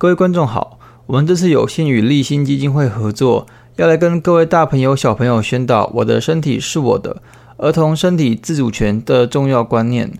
[0.00, 7.20] 各位观众好，我们这次有幸与立新基金会合作，要来跟各位大朋友、小朋友宣导“我的身体是我的”
[7.60, 10.10] 儿童身体自主权的重要观念。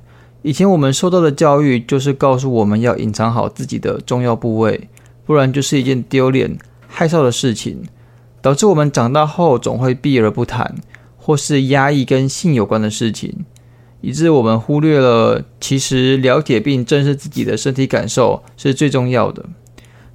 [0.42, 4.90] 以前我们受到的教育就是告诉我们要隐藏好自己的重要部位，
[5.24, 7.84] 不然就是一件丢脸、害臊的事情，
[8.42, 10.74] 导致我们长大后总会避而不谈，
[11.16, 13.46] 或是压抑跟性有关的事情。
[14.02, 19.46] 以致我们忽略了，其实了解并正视自己的身体感受是最重要的。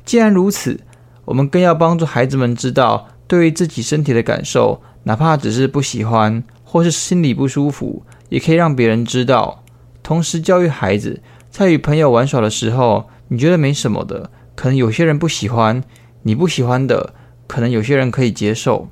[0.06, 0.80] 既然如此，
[1.26, 9.64] 我们更要帮助孩子们知道，对于自己身体的感受，哪怕只是不喜欢或是心里不舒服，也可以让别人知道。
[10.04, 15.82] 同时教育孩子，在与朋友玩耍的时候，你觉得没什么的，可能有些人不喜欢；
[16.22, 17.14] 你不喜欢的，
[17.48, 18.88] 可能有些人可以接受。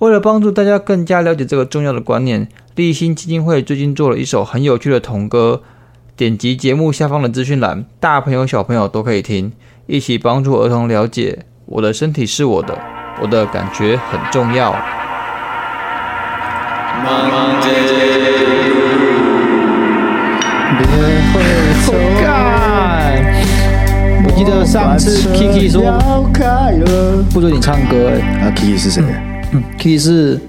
[0.00, 5.62] 为了帮助大家更加了解这个重要的观念，励馨基金会最近做了一首很有趣的童歌，
[6.16, 9.52] 点击节目下方的资讯栏，大朋友小朋友都可以听，
[9.86, 12.76] 一起帮助儿童了解我的身体是我的，
[13.20, 14.74] 我的感觉很重要。
[20.76, 20.86] 别
[21.32, 21.42] 回
[21.84, 21.92] 头
[22.22, 22.24] 看。
[24.24, 25.82] 我记得上次 Kiki 说
[27.32, 29.04] 不准你唱歌，哎，啊，Kiki 是谁？
[29.52, 30.40] 嗯，Kiki 是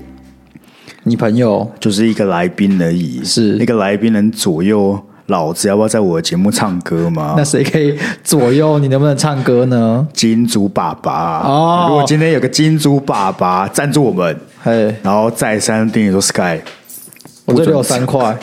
[1.03, 3.21] 你朋友，就是一个来宾而已。
[3.23, 7.33] 是那个来宾能左右老子要不要在我的节目唱歌吗？
[7.37, 10.07] 那谁可以左右你能不能唱歌呢？
[10.13, 16.59] 金主爸爸哦，如果今天有个金主爸爸赞助我们，嘿，然后再三订阅说 Sky，
[17.45, 18.37] 我这里有三块，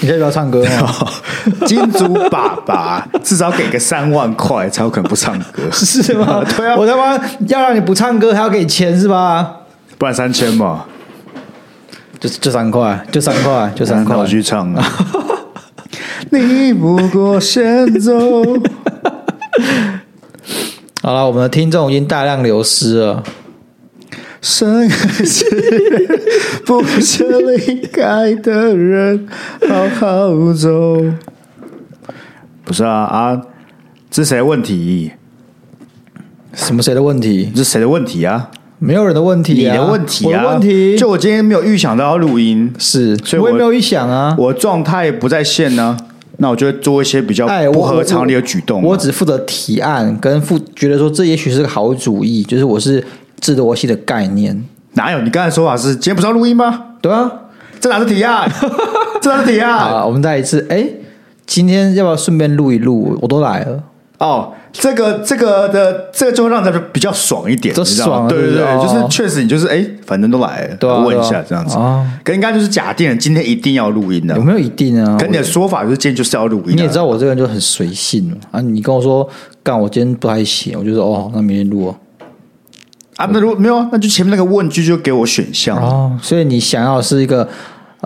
[0.00, 0.94] 你可以不要唱歌吗？
[1.66, 6.42] 金主爸爸至少给个三万块才有可能不唱歌， 是吗？
[6.56, 9.56] 对啊，我他妈要让你不唱歌还要给你钱是吧？
[9.98, 10.86] 不然三千嘛，
[12.18, 14.82] 就就三块，就三块，就三块，我去唱啊！
[16.34, 18.12] 你不过先走。
[21.02, 23.22] 好了，我们的听众已经大量流失了。
[24.40, 25.44] 生是
[26.66, 29.26] 不是离开的人，
[29.68, 31.02] 好好走。
[32.64, 33.40] 不是啊啊，
[34.10, 35.12] 这是谁的问题？
[36.52, 37.50] 什么谁的问题？
[37.54, 38.50] 这是谁的问题啊？
[38.78, 40.44] 没有人的问题、啊，你的问题啊？
[40.46, 44.34] 问题就我今天没有预想到要录音，是，所以我，我也没有预想啊。
[44.38, 48.92] 我状态不在线呢、啊，那我就会做一些比较不合常理的举动、啊哎我我。
[48.94, 53.04] 我只负责提案，跟负觉得说这也许是个好主意，就是我是
[53.40, 54.64] 智多星的概念。
[54.94, 55.20] 哪有？
[55.20, 56.96] 你刚才说法是今天不是要录音吗？
[57.00, 57.30] 对啊，
[57.80, 58.50] 这哪是提案？
[59.20, 59.78] 这哪是提案？
[59.78, 60.86] 好，我们再一次，哎。
[61.46, 63.18] 今天要不要顺便录一录？
[63.20, 63.82] 我都来了
[64.24, 71.76] 哦，这个这个的这个就会让人比较爽一点，都爽，对对对，哦、就是确实你就是哎，反正都来了，对啊，问一下这样子。
[71.76, 75.16] 哦，可应该就是假定今天一定要录音的，有没有一定啊？
[75.18, 76.76] 跟你的说法就是今天就是要录音。
[76.76, 79.28] 你也知道我这个人就很随性啊，你跟我说
[79.62, 81.94] 干，我今天不太行，我就说哦，那明天录啊。
[83.16, 86.18] 啊，那如果没有啊，那就前面那个问句就给我选项哦。
[86.22, 87.48] 所以你想要是一个。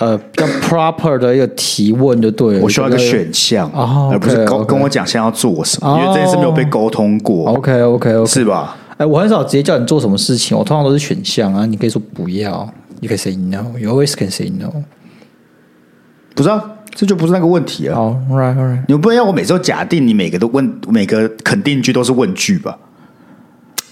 [0.00, 2.60] 呃，比较 proper 的一个提问就对了。
[2.62, 7.50] 我需要一个选项，哦、而不是跟.跟我讲现在要做什么，哦、因为这件事没有被沟通过。
[7.50, 8.76] OK OK OK，是吧？
[8.97, 11.66] 哎，我很少直接叫你做什么事情，我通常都是选项啊。
[11.66, 14.70] 你可以说不要，你可以 say no，you always can say no。
[16.36, 16.62] 不是啊，
[16.94, 17.97] 这就不是那个问题啊。
[17.97, 22.78] 好，right right，你不能要我每次都假定你每个都问，每个肯定句都是问句吧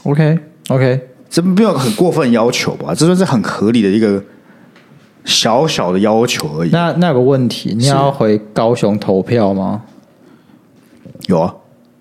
[0.05, 0.39] ？OK
[0.69, 2.95] OK，这没有很过分要求吧？
[2.95, 4.23] 这算是很合理的一个。
[5.27, 6.71] 小小的要求而已。
[6.71, 9.83] 那那有个问题，你要回高雄投票吗？
[11.27, 11.55] 有啊。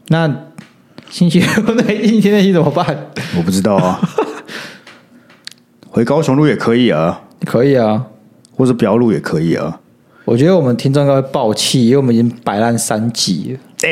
[0.08, 0.34] 那
[1.10, 2.86] 星期六那一天那期怎么办？
[3.36, 4.00] 我不知道啊。
[5.90, 8.06] 回高雄路也可以啊，可以啊，
[8.56, 9.80] 或者不要录也可以啊。
[10.26, 13.88] 我觉得我们听众应该会爆气，因为我们已经摆烂三集了。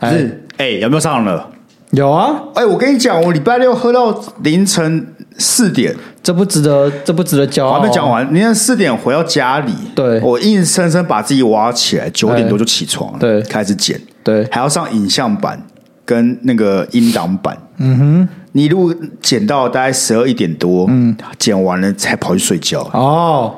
[0.00, 1.50] 哎，是哎，有没有上了？
[1.90, 2.40] 有啊。
[2.54, 5.94] 哎，我跟你讲，我礼拜六喝到凌晨四点。
[6.22, 7.74] 这不值得，这不值得骄傲。
[7.74, 15.60] 我还没讲完，你看四点回到家里，对，我硬生生把自己挖起来，九点多就起床了，对，开始剪，对，还要上影像版
[16.04, 23.54] 跟那个音档版，嗯哼，你如果剪到大概十二一点多，嗯，剪完了才跑去睡觉，哦。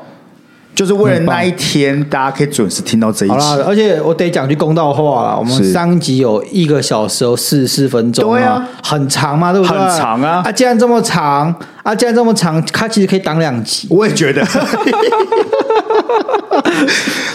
[0.75, 3.35] 就是为了那一天，大家可以准时听到这一集。
[3.35, 9.77] 好啦，而且我得讲句公道话啦，我们上集有一个小时有四十四分钟，对啊，很长嘛，对不对？
[9.79, 10.43] 很长啊！
[10.45, 13.87] 啊，既然这么长，啊，既然这么长，它其实可以当两集。
[13.91, 14.43] 我也觉得。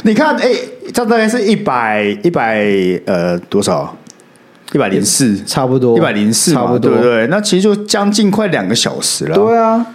[0.04, 2.66] 你看，哎、欸，这大概是一百一百
[3.06, 3.96] 呃多少？
[4.74, 7.28] 一百零四，差不多，一百零四，差不多，对不对？
[7.28, 9.36] 那其实就将近快两个小时了。
[9.36, 9.86] 对啊。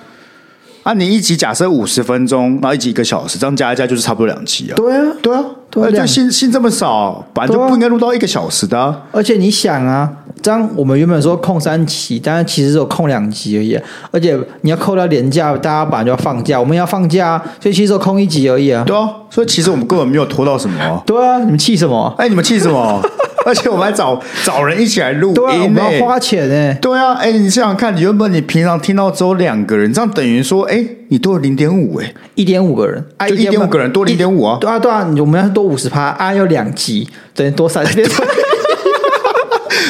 [0.82, 4.74] 啊，你一集假设五十分钟，然后一集一个小时，这样加一加就是差不多两集啊。
[4.74, 5.90] 对啊，对啊，对啊。
[5.90, 9.02] 就信信这么少，本来就不应该录到一个小时的啊。
[9.12, 10.10] 而且你想啊，
[10.42, 13.78] 这样我们原本说空三期，但是其实只有空两集而已。
[14.10, 18.82] 而且你要扣掉年假，大家本来就要放假，我们要放假，所以其实只有空一集而已啊。
[18.84, 21.02] 对啊，所以其实我们根本没有拖到什么。
[21.06, 22.12] 对啊，你们气什么？
[22.18, 23.00] 哎，你们气什么？
[23.46, 26.78] 而且我们还找找人一起来录音，对啊，我们要花钱哎。
[26.80, 34.58] 对啊，哎，你想想看，原本你平常听到只有两个人，这样等于说，哎，你多了零点五哎，一点五个人，哎一点五个人多零点五啊。
[34.60, 38.08] 对啊，对啊，我们要多五十趴啊，有两集等于多三 点。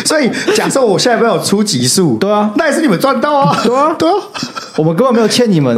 [0.04, 4.14] 所以，假设我现在没有出集数，对啊，那也是你们赚到啊，对啊，对啊，
[4.76, 5.74] 我们根本没有欠你们，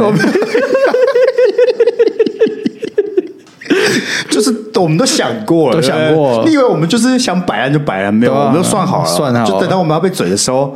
[4.35, 10.75] 就是我们都想过了，都想过了，你以为我们就是想摆烂就摆烂，没有，我们都算好了，算好，就等到我们要被嘴的时候，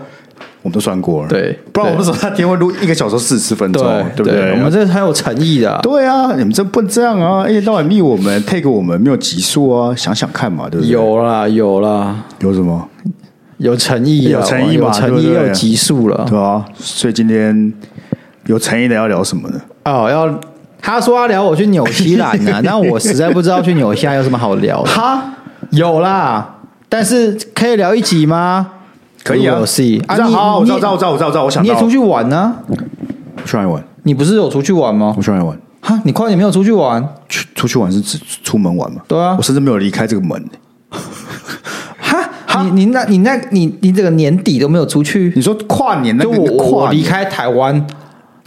[0.61, 3.83] 我们都算过了，对，不然我们说那天会录一个小时四十分钟，
[4.15, 4.53] 对不对？
[4.53, 10.93] 我们这很有诚意的，对啊，你们这不能这样啊，一天到晚密我们，take 我们没有集数啊，想想看嘛，对不对？
[10.93, 12.87] 有啦，有啦，有什么？
[13.57, 14.87] 有诚意，有诚意嘛？
[14.87, 17.73] 有诚意，有集数了，对啊，所以今天
[18.45, 19.59] 有诚意的要聊什么呢？
[19.83, 20.27] 哦，要
[20.89, 24.89] 他说要聊我去纽西兰呢， 但我实在不知道去纽西兰有什么好聊的。
[24.89, 25.23] 哈，
[25.69, 26.55] 有啦，
[26.89, 28.67] 但是可以聊一集吗？
[29.23, 32.55] 可以啊，是啊，好，我知道，我知道，我知道，我知道，我想你也出去玩呢？
[33.45, 33.83] 去哪里玩？
[34.03, 35.13] 你不是有出去玩吗？
[35.15, 35.55] 我去哪里玩？
[35.81, 37.07] 哈，你跨年没有出去玩？
[37.27, 39.01] 去出去玩是指出门玩吗？
[39.07, 40.43] 对啊，我甚至没有离开这个门。
[42.61, 45.31] 你你那，你那，你你这个年底都没有出去？
[45.35, 47.85] 你说跨年那个我离开台湾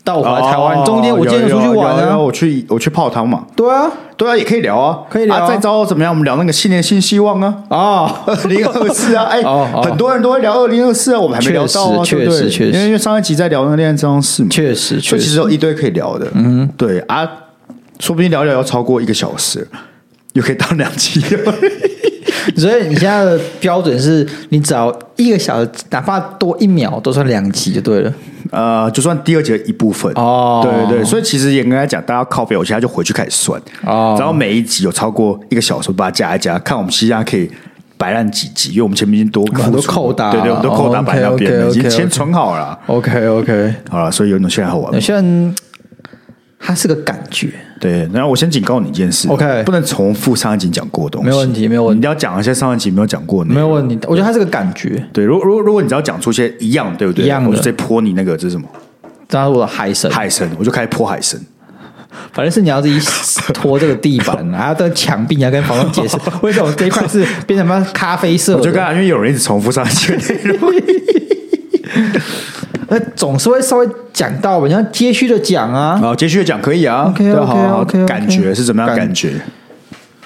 [0.05, 2.19] 到我回来台湾中间，我今天有出去玩啊！
[2.19, 3.45] 我去我去泡汤嘛。
[3.55, 5.47] 对啊，对啊，也可以聊啊，可以聊。
[5.47, 6.13] 再招怎么样？
[6.13, 7.65] 我们聊那个新年新希望啊！
[7.69, 9.25] 啊，二零二四啊！
[9.31, 9.41] 哎，
[9.83, 16.27] 很多人都会聊二零二四啊，我们还没聊到啊，确实确实，因为因为上一集在聊那个恋爱这件事嘛，确实确实，其实有一堆可以聊的。
[16.35, 17.25] 嗯，对啊，
[18.01, 19.67] 说不定聊聊要超过一个小时，
[20.33, 21.21] 又可以当两期。
[22.57, 28.13] 所以你现在的标准是你只要一个小时，哪怕多一秒都算两集就对了。
[28.53, 30.61] 呃，就算第二集的一部分哦。
[30.63, 34.15] 对对对，所以其实也跟大家讲，大家靠背，我现在就回去开始算哦。
[34.19, 37.51] 然后每一集有超过一个小时，把它加一加，看我们现在可以
[37.97, 42.79] 摆烂几集，因为我们前面已经多很多扣打，对对，我们都扣打摆那边了，已经先存好了。
[42.87, 45.01] OK OK，好了，所以有种现在好玩吗？
[45.01, 45.63] 现在
[46.65, 47.51] 它是个感觉。
[47.81, 53.99] 对，然后我先警告你一件事，OK，不能重复上一集讲过的东西，没问题，没有问题，你一定要讲一些上一集没有讲过的，没有问题。
[54.07, 57.25] 我觉得它是个感觉，对，如如如果你只要讲出些一样，对不对？
[57.25, 58.69] 一样的，我就直接泼你那个这是什么？
[59.29, 61.41] 这是我的海神，海神，我就开始泼海神。
[62.33, 63.01] 反正是你要自己
[63.55, 68.57] 拖这个地板，然后这个墙壁，你要跟房东解释 为什么这一块是变成什么咖啡色。
[68.57, 70.59] 我就刚才因为有人一直重复上一集的内容。
[72.93, 75.97] 那总是会稍微讲到，我们要接续的讲啊。
[75.97, 77.05] 好，接续的讲可以啊。
[77.09, 78.05] OK OK OK。
[78.05, 78.95] 感觉是怎么样？
[78.95, 79.41] 感觉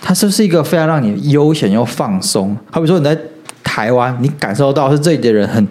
[0.03, 2.57] 它是不是一个非常让你悠闲又放松？
[2.73, 3.17] 好比说你在
[3.63, 5.65] 台湾，你感受到是这里的人很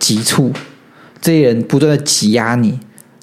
[0.00, 0.50] 急促，
[1.22, 2.76] 这些人不断的挤压你，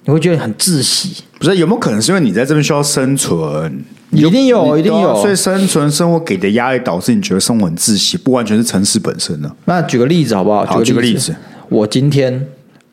[0.06, 1.22] 你会觉得很窒息。
[1.38, 3.84] 不是有没有可能是因为你在这边需要生存？
[4.10, 5.14] 一定有，一定有。
[5.20, 9.54] 所以生存生活给的压力导致你觉得生活很窒息，不完全是城市本身呢？
[9.66, 10.64] 那举个例子好不好？
[10.64, 11.36] 好，举个例子。
[11.68, 12.46] 我今天。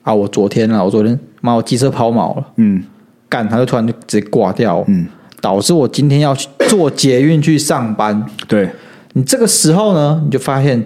[0.06, 0.14] 啊！
[0.14, 2.46] 我昨天啊，我昨天妈，我机车抛锚了。
[2.58, 2.82] 嗯，
[3.28, 4.86] 干，他就突然就直接挂掉。
[4.88, 5.08] 嗯，
[5.42, 8.24] 导致我今天要去坐捷运去上班。
[8.48, 8.70] 对，
[9.14, 10.86] 你这个时候呢，你就发现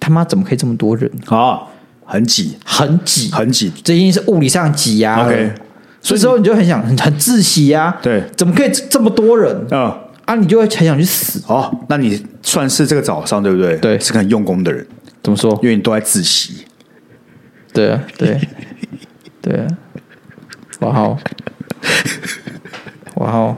[0.00, 1.60] 他妈怎么可以这么多人啊？
[2.06, 5.26] 很挤，很挤，很挤，这已经是物理上挤压。
[5.26, 5.52] OK，
[6.00, 7.94] 所以之后你就很想很很窒息呀。
[8.02, 9.54] 对，怎么可以这么多人？
[9.70, 9.94] 啊
[10.24, 10.34] 啊！
[10.36, 11.42] 你就会很想去死。
[11.46, 13.76] 哦，那你算是这个早上对不对？
[13.76, 14.86] 对，是个很用功的人。
[15.22, 15.52] 怎么说？
[15.62, 16.64] 因为你都在窒息。
[17.74, 18.40] 对啊，对，
[19.42, 19.66] 对啊，
[20.80, 21.18] 哇好，
[23.16, 23.56] 哇好，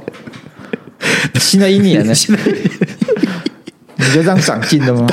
[1.34, 2.12] 新的一年呢？
[3.98, 5.06] 你就这样长进的吗？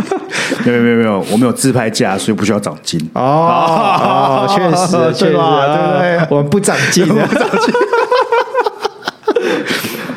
[0.64, 3.00] 没有没有没有，我们有自拍架，所以不需要长进。
[3.14, 3.20] 哦
[4.46, 4.70] 哦，确实
[5.14, 6.26] 确实，对不对？
[6.30, 7.74] 我们不长进 不长进，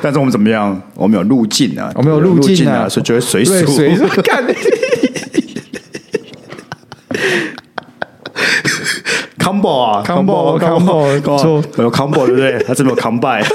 [0.02, 0.82] 但是我们怎么样？
[0.96, 4.44] 我们有路径啊，我们有路径啊，所以觉得随随随干。
[9.48, 12.60] Combo 啊，combo，combo，错，有 combo 对不对？
[12.68, 13.46] 他这边有 combine，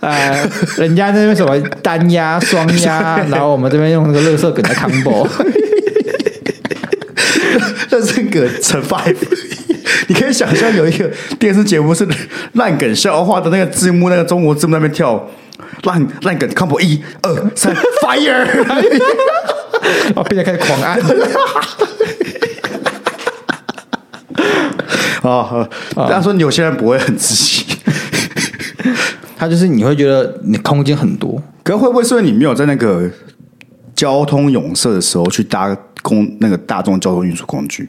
[0.00, 5.28] 呃，人家那边什么单压、双压， 然后我们这边用那个乐色梗的 combo，
[7.90, 9.14] 乐色梗乘 five，
[10.08, 12.08] 你可以想象有一个电视节目是
[12.54, 15.28] 烂梗笑话的那个字幕，那个中国字幕那边跳
[15.82, 18.46] 烂烂梗 combo，一二三，fire，
[20.06, 20.98] 然后并且开始狂按。
[25.30, 27.66] 啊，他说有些人不会很自信，
[29.36, 33.10] 他就是你会觉得你空间很多，可是会不会是因为你没有在那个
[33.94, 37.88] 交通拥塞的时候去搭公那个大众交通运输工具？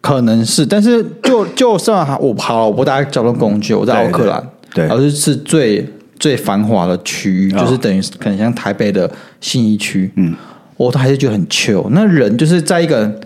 [0.00, 4.42] 可能是，但是就 就算我跑了，我不搭交通工具，我在奥克兰，
[4.72, 5.86] 对，而是是最
[6.18, 10.34] 最繁华的区域，就是等于可能像台北的信义区，嗯，
[10.76, 11.86] 我都还是觉得很 chill。
[11.90, 13.20] 那人就是在一个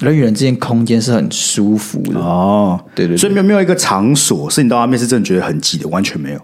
[0.00, 6.40] 人与人之间空间是很舒服的哦，对对，所以没有没有一个场所是你到那边是真的觉得很挤的，完全没有，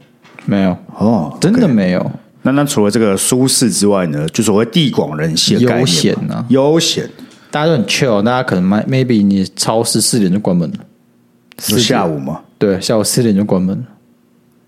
[0.47, 2.11] 没有哦，真的没有。
[2.43, 7.09] 那那除了这个舒适之外呢，就所谓地广人稀的悠闲啊，悠闲。
[7.51, 10.79] 大家都很 chill，大家可能 maybe 你超市四点就关门了，
[11.59, 12.41] 是下午吗？
[12.59, 13.85] 对，下午四点就关门了，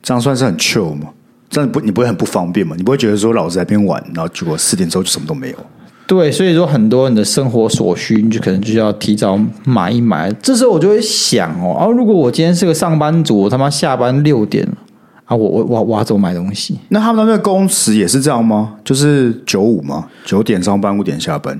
[0.03, 1.11] 这样算是很 chill 吗？
[1.49, 2.75] 这样不你不会很不方便吗？
[2.77, 5.57] 你不会觉得说老子在那边玩，然后结果四点之后就什么都没有？
[6.07, 10.31] 对，所以说很多人的生活所需，你就可能就要提早买一买。
[10.43, 14.67] 这时候我就会想哦，啊，如果我今天是个上班族，我他妈下班六点
[15.25, 16.79] 啊，我我我我要怎么买东西？
[16.89, 18.75] 那他们那边的工时也是这样吗？
[18.85, 20.07] 就是九五吗？
[20.25, 21.59] 九点上班，五点下班？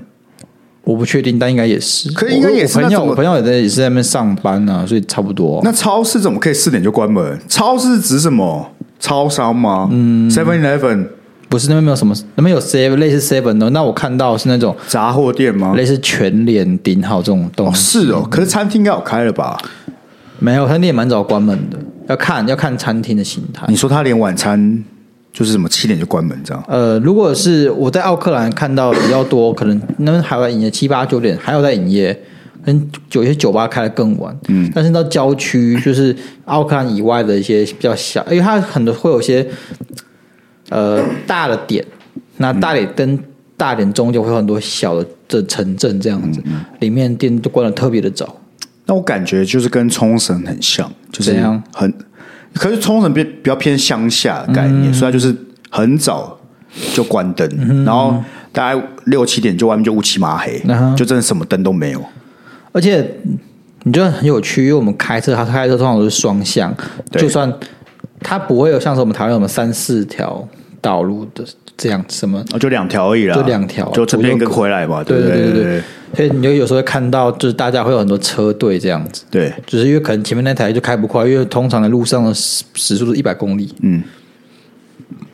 [0.83, 2.11] 我不确定，但应该也是。
[2.11, 2.77] 可应该也是。
[2.77, 5.61] 朋友，我朋友也在也是在那边上班啊，所以差不多。
[5.63, 7.39] 那超市怎么可以四点就关门？
[7.47, 8.69] 超市指什么？
[8.99, 9.87] 超商吗？
[9.91, 11.07] 嗯，Seven Eleven
[11.53, 13.69] 不是那边没有什么，那边有 Seven 类似 Seven 的。
[13.69, 15.75] 那我看到是那种杂货店吗？
[15.75, 17.99] 类似全联、顶好这种东西。
[17.99, 19.55] 是哦，可是餐厅应该有开了吧？
[20.39, 21.77] 没有，餐厅也蛮早关门的。
[22.07, 23.67] 要看要看餐厅的形态。
[23.69, 24.83] 你说他连晚餐？
[25.31, 26.63] 就是什么七点就关门这样。
[26.67, 32.19] 呃，如果是我在奥克兰看到比较多，可能那边海外营业七八九点，还有在营业，
[32.65, 34.35] 跟有些酒吧开的更晚。
[34.47, 39.47] 嗯，但是到郊区，就是奥克兰以外的一些比较小，因为它很多会有些
[40.73, 41.85] 呃大的点，
[42.37, 43.19] 那大点跟
[43.55, 46.41] 大点中间会有很多小的的城镇这样子，
[46.79, 48.35] 里面店都关的特别的早。
[48.85, 51.33] 那我感觉就是跟冲绳很像，就是
[51.73, 51.93] 很。
[52.53, 55.35] 可是冲绳比比较偏乡下的概念，嗯、所以它就是
[55.71, 56.37] 很早
[56.93, 58.15] 就关灯，嗯、然后
[58.51, 62.03] 大概六七点就外面就乌漆麻黑，嗯、就真的什么灯都没有。
[62.71, 63.03] 而且
[63.83, 66.71] 你觉得很有趣，因为我们开车，它开车通常都是双向，
[67.13, 67.51] 就算
[68.19, 70.47] 它不会有像是我们台湾有什么三四条
[70.83, 71.45] 道路的
[71.77, 84.03] 这样什么，就两条而已啦，就两条，就这边跟回来嘛，对对对对，对，所以你就有时候会看到，就是大家会有很多车队这样子，对，就是因为可能前面那台就开不快，因为通常的路上的时时速是一百公里，嗯，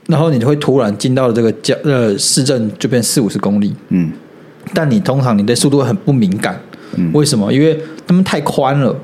[0.05, 4.11] 然后你就会突然进到了这个郊呃市镇，就变四五十公里，嗯，
[4.73, 6.61] 但你通常你对速度很不敏感，
[6.95, 7.51] 嗯，为什么？
[7.51, 8.95] 因为他们太宽了。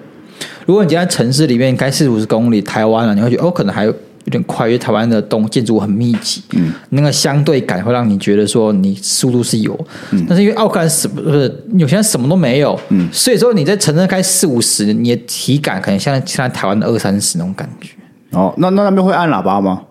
[0.66, 3.92] 如果你今天在城市里面开四五十公里，台湾啊，你会觉得哦，可能还
[4.26, 4.32] 有。
[4.32, 9.80] 有点快，因为台湾的东建筑物很密集，嗯，那个相对感会让你觉得说你速度是有，
[10.10, 17.92] 嗯，但是因为奥克兰什么不是有些人什么都没有，嗯，所以说你在城镇开四五十，你的体感可能像现在台湾的二三十那种感觉。
[18.32, 19.84] 哦，那那那边会按喇叭吗？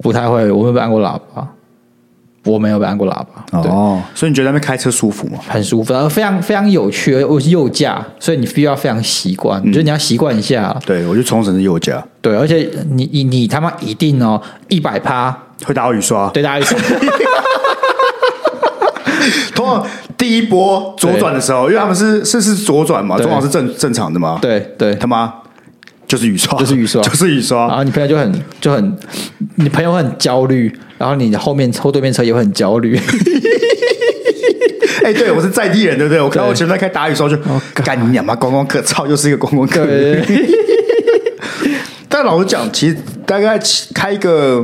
[0.00, 1.46] 不太会，我没有按过喇叭。
[2.52, 3.26] 我没有被按过喇叭
[3.58, 5.38] 哦，所以你觉得那边开车舒服吗？
[5.48, 7.14] 很舒服，非常非常有趣。
[7.24, 9.60] 我是右驾，所以你必须要非常习惯。
[9.64, 10.76] 你觉得你要习惯一下。
[10.84, 12.02] 对，我就冲绳是右驾。
[12.20, 16.78] 对，而且你你你他妈一定哦，一百趴会打雨刷，对，打雨刷。
[19.54, 19.86] 通常
[20.18, 24.38] 第一波左转的时候，因为他们是是是左转嘛，左转是正正常的嘛。
[24.42, 25.32] 对对，他妈
[26.12, 27.66] 就是雨刷，就是雨刷，就是雨刷。
[27.68, 28.98] 然后你朋友就很就很，
[29.54, 30.70] 你朋友很焦虑。
[30.98, 32.94] 然后你后面后对面车也会很焦虑。
[35.02, 36.20] 哎、欸，对我是在地人，对不对？
[36.20, 37.34] 我看到我前面在开打雨刷， 就
[37.82, 38.36] 干你娘妈！
[38.36, 39.86] 观光客，操，又是一个观光客。
[42.10, 43.58] 但老实讲，其实大概
[43.94, 44.62] 开个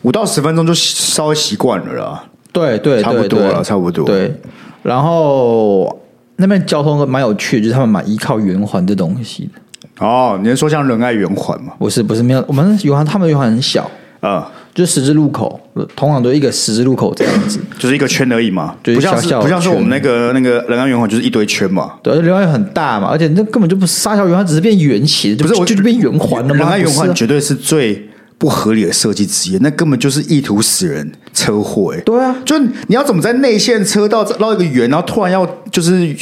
[0.00, 2.24] 五到十分钟就稍微习惯了啦。
[2.50, 4.06] 对对，差不多了，差不多。
[4.06, 4.34] 对，
[4.82, 6.00] 然后
[6.36, 9.60] 那边交通蛮有趣的，就是他们蛮依靠圆环这东西的。
[10.02, 11.72] 哦，你是说像仁爱圆环吗？
[11.78, 12.44] 不是，不是，没有。
[12.46, 13.90] 我们圆环，他们圆环很小
[14.20, 14.50] 啊。
[14.54, 15.60] 嗯就十字路口，
[15.94, 21.92] 通常都一个十字路口这样子，就是一个圈而已嘛，就小小不像是不像是我们那个那个仁爱圆环，就是一堆圈嘛。
[22.02, 26.60] 对，仁爱很大嘛，而且那根本就不是沙桥圆环，只是变圆形，不是我就就变圆环了嘛？
[26.60, 28.08] 仁爱圆环绝对是最
[28.42, 31.94] 不合理的设计职业，那根本就是意图使人车祸。
[31.94, 36.12] 哎，对啊，就你要怎么在内线车道绕一个圆，然后突然要就是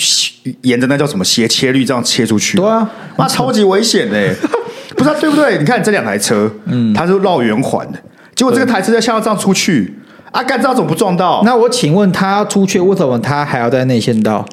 [0.61, 2.59] 沿着那叫什么斜切率这样切出去？
[2.59, 2.87] 对啊，
[3.17, 4.35] 那超级危险哎，
[4.95, 5.57] 不知道对不对？
[5.57, 7.99] 你看这两台车，嗯，它是绕圆环的。
[8.35, 9.95] 结果这个台车在像要这样出去，
[10.31, 11.41] 啊，干这样怎么不撞到？
[11.47, 14.45] 那我请问他出去，为什么他还要在内线道？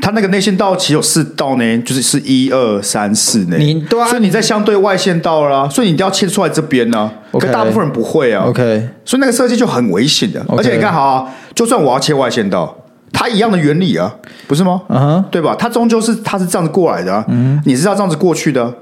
[0.00, 3.56] 他那个内线道其实有四道呢，就是是一二三四呢。
[3.58, 7.10] 你对啊，所以你在相对外线道啦，所以你一定要切出来这边呢。
[7.32, 8.44] 可大部分人不会啊。
[8.46, 10.44] OK，所以那个设计就很危险的。
[10.48, 12.74] 而且你看好啊，就算我要切外线道，
[13.12, 14.14] 它一样的原理啊，
[14.46, 14.82] 不是吗？
[14.88, 15.54] 嗯哼，对吧？
[15.58, 17.24] 它终究是它是这样子过来的啊。
[17.28, 18.72] 嗯，你是要这样子过去的。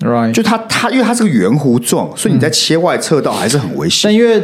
[0.00, 4.02] Right，就它它，因为它是个圆弧状，所以你在切外侧道还是很危险。
[4.04, 4.40] 但因为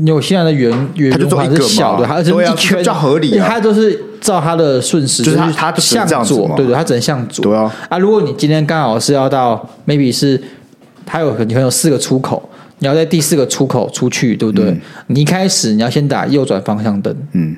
[0.00, 7.44] 纽西兰的圆圆环是小的，它是一圈比较合理，它都是照它的顺时，就是它它向左，对对，它只能向左。
[7.44, 10.40] 对啊，啊，如果你今天刚好是要到，maybe 是
[11.04, 12.42] 它有可能有四个出口，
[12.78, 14.74] 你要在第四个出口出去，对不对？
[15.08, 17.54] 你一开始你要先打右转方向灯，嗯。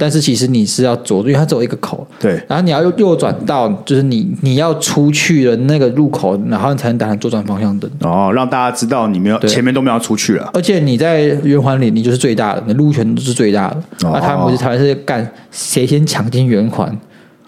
[0.00, 2.06] 但是其实你是要左，因为它只有一个口。
[2.18, 2.42] 对。
[2.48, 7.90] 然后你要右右转到，就是你你要出去的那个路口，然后你才能打上左转方向灯。
[8.00, 10.48] 哦，让大家知道你没有前面都没有出去了。
[10.54, 14.08] 而且你在圆环里，你就是最大的，你路权都是最大的。
[14.08, 16.98] 哦、啊，他们不是台湾是干谁先抢进圆环？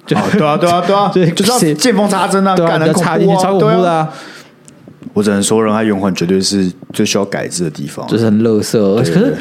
[0.04, 4.12] 就、哦、对啊，对啊，对啊，对， 就是见缝插针啊，干的插进去超恐怖的啊！
[5.14, 8.97] 我只能说，人爱圆环绝对是最需要改制的地方，就是很垃圾。
[8.97, 9.35] 可是。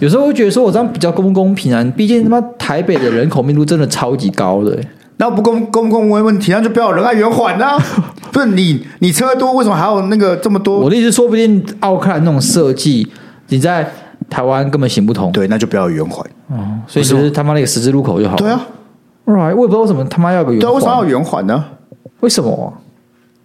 [0.00, 1.84] 有时候会觉得说，我这样比较公不公平啊？
[1.96, 4.78] 毕竟他妈台北的人口密度真的超级高的，
[5.18, 7.78] 那不公公不公没问题，那就不要人爱圆环啊！
[8.32, 10.80] 不是你你车多，为什么还有那个这么多？
[10.80, 13.06] 我的意思，说不定奥克兰那种设计，
[13.48, 13.88] 你在
[14.28, 15.30] 台湾根本行不通。
[15.32, 16.26] 对，那就不要圆环。
[16.48, 16.56] 哦，
[16.86, 18.36] 所以其实他妈那个十字路口就好。
[18.36, 18.60] 对啊
[19.26, 20.60] ，right，我也不知道为什么他妈要个圆环。
[20.60, 21.64] 对啊，为什么要圆环呢？
[22.20, 22.72] 为什么？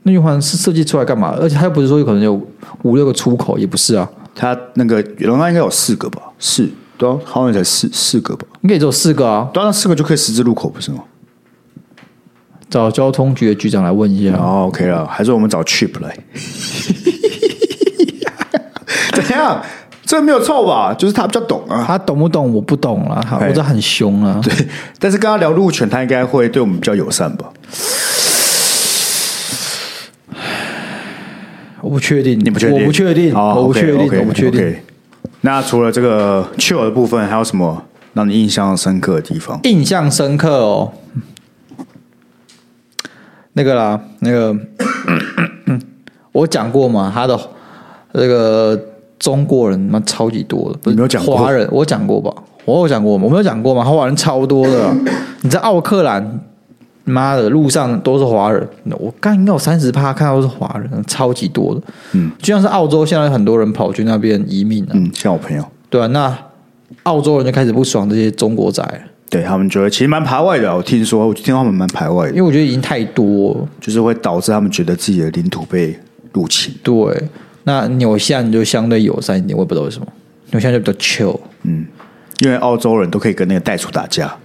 [0.03, 1.35] 那圆环是设计出来干嘛？
[1.37, 2.39] 而且他又不是说有可能有
[2.83, 4.09] 五六个出口，也不是啊。
[4.38, 6.22] 他那个仁爱应该有四个吧？
[6.38, 8.46] 是，对啊，好像才四四个吧？
[8.62, 11.00] 应该只有四个啊，当然四个就可以十字路口，不是吗？
[12.70, 14.38] 找交通局的局长来问一下。
[14.38, 16.15] 哦，OK 了，还是我们找 Chip 来？
[19.13, 19.62] 怎样？
[20.06, 20.94] 这没有错吧？
[20.94, 22.53] 就是他比较懂啊，他懂不懂？
[22.53, 24.39] 我不懂啊，我这很凶啊。
[24.44, 24.53] 对，
[25.00, 27.50] 但是跟他聊路权，他应该会对我们比较友善吧？
[31.88, 32.77] 我不确定，你不确定？
[32.82, 34.75] 我不确定，我不确定，我不确定。
[35.39, 39.58] 那除了这个 chill 的部分，还有什么让你印象深刻的地方？
[39.63, 40.91] 印象深刻哦，
[43.53, 44.53] 那个啦，那个
[46.34, 47.39] 我讲过嘛，他的
[48.12, 48.77] 那个
[49.17, 52.34] 中国人妈超级多的，不是没有讲华人，我讲过吧？
[52.65, 53.24] 我有讲过吗？
[53.24, 53.82] 我没有讲过吗？
[53.86, 54.94] 华人超多的，
[55.39, 56.41] 你在奥克兰。
[57.07, 58.67] 妈的，路上都是华人，
[58.99, 61.82] 我刚应该有三十趴看到都是华人，超级多的。
[62.12, 64.91] 嗯，就像是澳洲，现在很多人跑去那边移民了。
[64.93, 65.63] 嗯，像我朋友。
[65.89, 66.38] 对啊，那
[67.03, 68.84] 澳洲人就开始不爽这些中国仔，
[69.29, 70.75] 对他们觉得其实蛮排外的。
[70.75, 75.97] 我听说，我听说他们蛮排外的，因为我觉得已经太多，就是会导致他们觉得自己的领土被
[76.34, 76.75] 入侵。
[76.84, 76.95] 对，
[77.63, 80.08] 那纽西兰就相对友善一点，我也不知道为什么，
[80.51, 81.39] 纽西兰就比较 chill。
[81.63, 81.86] 嗯，
[82.39, 84.36] 因为澳洲人都可以跟那个袋鼠打架。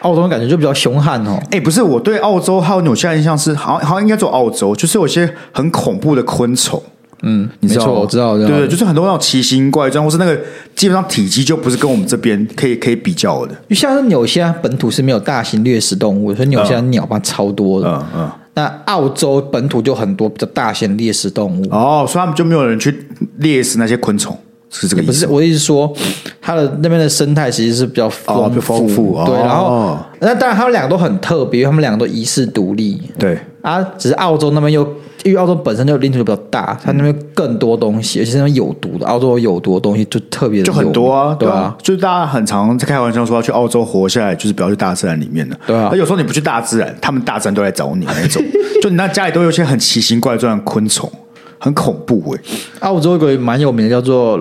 [0.00, 1.38] 澳洲感觉就比较凶悍哦。
[1.46, 6.82] 哎，欸、不是，我对澳洲还有纽西兰印象是，好像好像应该做澳洲，就是有些很恐怖的昆虫。
[7.22, 10.38] 嗯，你知道，我知道，对对，就是很多那种奇形怪状，或是那个
[10.74, 13.54] 基本上体积就不是跟我们这边可以可以比较的。
[13.70, 17.88] 就像是纽西兰本土是没有大型掠食动物，所以纽西兰鸟吧超多的。
[17.88, 18.30] 嗯嗯。
[18.52, 21.66] 那澳洲本土就很多比较大型猎食动物。
[21.70, 23.06] 哦，所以他们就没有人去
[23.38, 24.38] 猎食那些昆虫。
[24.70, 25.12] 是这个意思？
[25.12, 25.92] 不是，我的意思说，
[26.40, 29.34] 它的那边的生态其实是比较丰富，富，对。
[29.36, 33.00] 然后，那当然他们两个都很特别，他们两个都遗世独立。
[33.18, 34.82] 对啊，只是澳洲那边又
[35.24, 39.06] 因为澳洲本身就领土就比较大，它那边更多东西，而且是那边有毒的。
[39.06, 41.74] 澳洲有毒的东西就特别的就很多啊，对啊。
[41.82, 45.58] 就是大家很常在开玩笑说要去澳洲活下来，就是不要去大自然里面的。
[45.66, 45.88] 对啊。
[45.90, 48.42] 而有时候你不去大自然，他们大自然都来找你那种。
[48.82, 51.10] 就你那家里都有一些很奇形怪状的昆虫。
[51.58, 52.60] 很恐怖哎、欸！
[52.80, 54.40] 澳洲有个蛮有名的叫做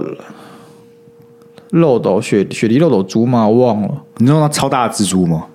[1.71, 3.47] 漏斗雪雪梨漏斗蛛吗？
[3.47, 4.03] 我忘了。
[4.17, 5.45] 你知道那超大的蜘蛛吗？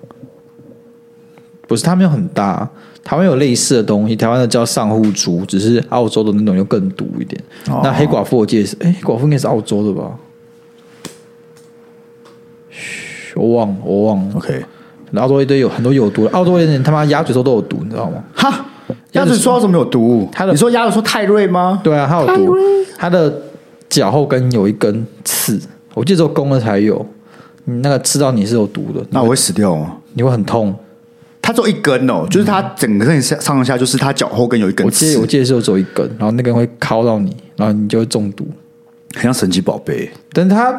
[1.67, 2.69] 不是，它没有很大。
[3.03, 7.41] 台湾有类似的东西，台湾的叫上户蛛，只是澳洲的那种又更毒一点。
[7.69, 10.11] 哦、那黑寡妇我记得是，哎，黑寡妇应该是澳洲的吧？
[12.69, 14.35] 嘘，我忘了，我忘了。
[14.35, 14.65] OK，
[15.15, 18.23] 澳洲一堆有很多有毒的，澳洲人他妈鸭嘴兽都有毒，你知道吗？
[18.35, 18.65] 哈。
[19.13, 20.29] 鸭子说：“为什么有毒？
[20.31, 21.81] 它的你说鸭子说泰瑞吗？
[21.83, 22.55] 对啊，它有毒。
[22.97, 23.41] 它的
[23.89, 25.59] 脚后跟有一根刺，
[25.93, 27.05] 我记得只有公的才有。
[27.65, 29.97] 你那个刺到你是有毒的，那我会死掉吗？
[30.13, 30.73] 你会很痛。
[31.41, 35.05] 它只有一根哦，就是它整个身体上下就是它脚后跟有一根刺。
[35.05, 38.47] 我记得我记得是只有一根，然后那根会敲到你，然后你就会中毒，
[39.13, 40.09] 很像神奇宝贝。
[40.31, 40.73] 但它，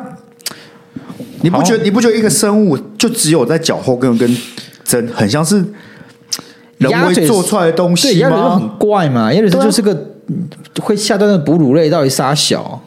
[1.42, 4.36] 你不觉得你不觉得一个生物就只有在脚后跟有根
[4.84, 5.62] 针，很像是？”
[6.90, 9.96] 人为做出来的东西鸭嘴兽很怪嘛，鸭嘴兽就是个
[10.80, 12.82] 会下蛋的哺乳类，到底啥小？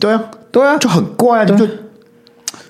[0.00, 1.66] 对啊，对啊，就很怪啊，就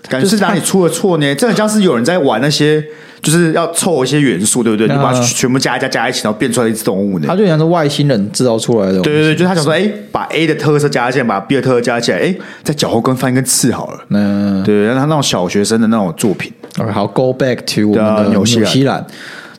[0.09, 1.35] 感觉是哪里出了错呢？
[1.35, 2.85] 这很像是有人在玩那些，
[3.23, 4.87] 就是要凑一些元素，对不对？
[4.87, 7.27] 你把它全部加一加加一起，然后变出来一只动物呢？
[7.27, 9.01] 他就像是外星人制造出来的。
[9.01, 13.99] 对对对，就他想说，哎，把 A 的特色加起来，把 B 的特色加起来，哎，在脚后跟放一根刺好了。
[14.11, 16.53] 嗯，对，让他那种小学生的那种作品。
[16.79, 19.05] OK，好，Go back to 我们的纽西兰。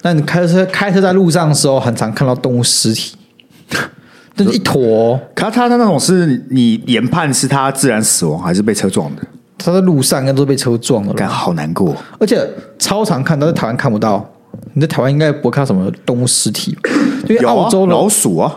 [0.05, 3.15] 那你开车开车在路上的时候，很常看到动物尸体。
[4.37, 5.19] 就是一坨。
[5.33, 9.23] 可他的那种是你研判是他自然死亡还是被车撞的？
[9.57, 11.95] 他在路上应该都被车撞了，感好难过。
[12.19, 14.31] 而且超常看到，在台湾看不到。
[14.73, 16.77] 你在台湾应该不会看到什么动物尸体，
[17.27, 18.55] 因为澳洲老鼠啊，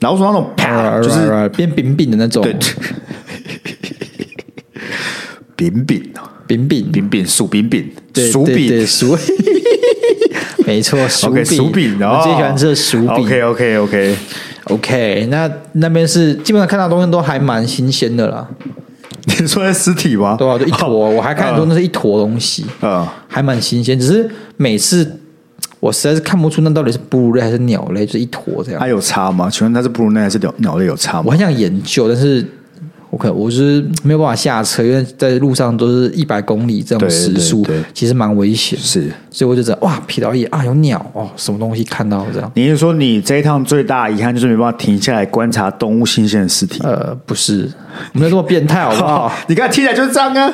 [0.00, 2.42] 老鼠那种啪，就是变饼饼的那种。
[2.42, 2.56] 对，
[5.54, 7.88] 扁扁的，扁扁扁扁薯饼饼，
[8.32, 9.16] 薯饼薯。
[10.66, 13.08] 没错，薯饼薯饼，我最喜欢吃的薯饼。
[13.08, 14.16] OK OK OK
[14.64, 18.46] OK，那那边是基本上看到东西都还蛮新鲜的啦。
[19.24, 20.36] 你说的尸体吗？
[20.38, 23.98] 对啊，就一坨，我还看说那是一坨东西，啊，还蛮新鲜。
[23.98, 25.18] 只是每次
[25.80, 28.80] 我实在是看不出那到底是哺乳类还是鸟类，就是一坨这样。
[28.80, 29.48] 它有差吗？
[29.48, 31.24] 请问它是哺乳类还是鸟鸟类有差吗？
[31.26, 32.44] 我很想研究，但是。
[33.30, 38.78] 我是没有办法下车，因为在路上都是一百公里这种时速，其实蛮危险。
[38.78, 42.50] 是，所以我就觉得哇，瞥到一眼啊，有鸟哦，什么东西看到这样？
[42.54, 46.80] 你是说你这一趟最大遗憾就是没办法停下来观察动物新鲜的尸体？
[46.82, 47.70] 呃，不是，
[48.12, 49.32] 没有这么变态，好不好？
[49.48, 50.52] 你看听起来就是这样啊。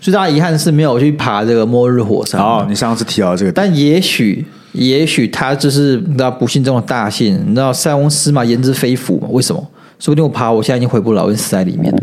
[0.00, 2.40] 最大遗憾是没有去爬这个末日火山。
[2.40, 9.28] 哦，你上次提到这个，但也许，也许他就是你知道不幸中的大幸，你知道塞翁失马焉知非福嘛？
[9.30, 9.64] 为什么？
[10.00, 12.02] 说不定我爬，我现在已经回不了，我死在里面了。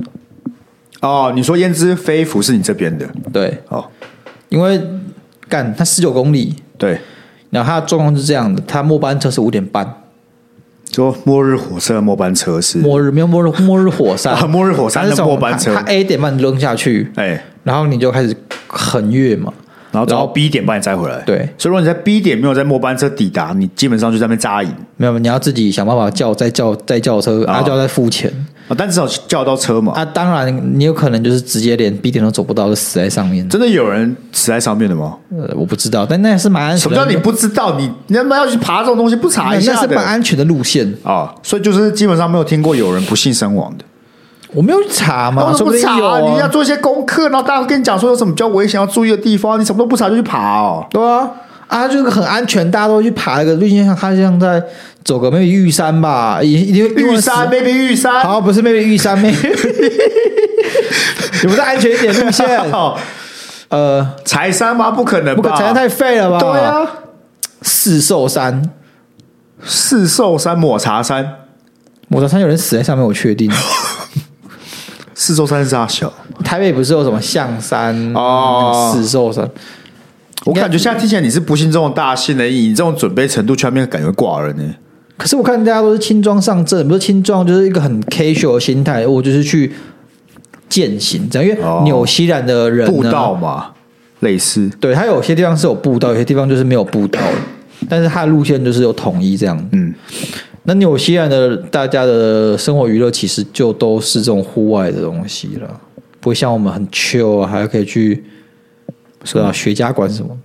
[1.02, 3.06] 哦，你说焉知非福是你这边的？
[3.34, 3.86] 对，哦，
[4.50, 4.82] 因为
[5.50, 7.00] 干它十九公里，对，
[7.50, 10.02] 然后它的状况是这样的，它末班车是五点半，
[10.92, 12.78] 说末日火车末班车是？
[12.80, 18.36] 末日没有末日末日火山， 啊、末日火山的末班车，它 A 点半扔下去，哎，然后你就开始
[18.68, 19.52] 横越嘛。
[19.98, 21.22] 然后，然后 B 点把你载回来。
[21.26, 24.72] 对，所以如果你在 B 点没有在末班车抵达，你基本上就在那边扎营。
[24.96, 28.32] 没有，你要自己想办法叫，再叫，再叫车，然后就要再付钱
[28.68, 28.76] 啊。
[28.78, 29.94] 但至少叫得到车嘛。
[29.94, 33.48] 啊，当然，你有可能就是直接连 B 点都走不到，就死在上面。
[33.50, 35.16] 真的有人死在上面的吗？
[35.32, 36.82] 呃，我不知道，但那也是蛮安全的。
[36.82, 37.78] 什么叫你不知道？
[37.78, 39.74] 你你他妈要去爬这种东西，不查一下？
[39.74, 41.34] 那是蛮安全的路线啊。
[41.44, 43.86] 所以就是基本上没有听过有人不幸身亡的。
[44.58, 45.92] 我没有查嘛，什么不查？
[46.04, 50.84] 啊、你要做一些功课，然后大家跟你讲说有什么比较危险要注意的地方，你什么都不查就去爬哦。
[50.90, 51.30] 对啊，
[51.68, 54.60] 啊，就是很安全，大家都去爬一个路线，像他像在
[55.04, 59.48] 走个 maybe 玉山吧，因为玉山 maybe 玉山，好，不是 maybe 玉山 maybe
[61.44, 62.48] 有没有安全一点路线？
[63.70, 64.90] 呃，柴山吗？
[64.90, 66.40] 不可能吧，柴山太废了吧？
[66.40, 66.88] 对啊，
[67.62, 68.72] 四兽山，
[69.64, 71.34] 四兽山抹茶山，
[72.08, 73.52] 抹茶山有人死在上面，我确定。
[75.20, 78.92] 四座山是大小，台北不是有什么象山哦？
[78.94, 79.50] 四座山，
[80.46, 84.64] 我感觉现在听起来你是不幸中的大幸的，你这种准备程度，全面感觉挂了呢。
[85.18, 89.74] 可是我看大家都是轻装上阵，不是轻装就是一个很 casual 的心态，我就是去
[90.70, 93.72] 践行这样，因为纽西兰的人步道嘛，
[94.20, 97.20] 类似，对，它有些地方是有步道，有些地方就是没有步道，
[97.90, 99.92] 但是它的路线就是有统一这样，嗯。
[100.70, 105.80] 那纽西兰的大家的生活娱乐其实就都是这种户外的东西了，
[106.20, 108.22] 不会像我们很 chill 啊，还可以去
[109.24, 110.38] 说到雪茄馆什么，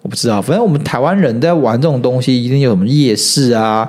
[0.00, 0.40] 我不知道。
[0.40, 3.86] 反正我们台湾人在玩这种东西，一定有什么夜市啊，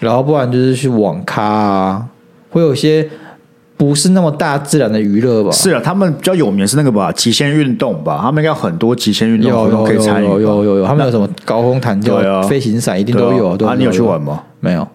[0.00, 2.08] 然后不然就是去网咖啊，
[2.50, 3.08] 会有些。
[3.80, 5.50] 不是那么大自然的娱乐吧？
[5.50, 8.18] 是啊，他们比较有名是那个吧，极限运动吧。
[8.20, 10.26] 他们应该很多极限运动活动可以参与。
[10.26, 13.56] 有有有，有，他们有什么高空弹跳、啊、飞行伞，一定都有。
[13.66, 14.42] 啊，你有去玩吗？
[14.60, 14.86] 没有。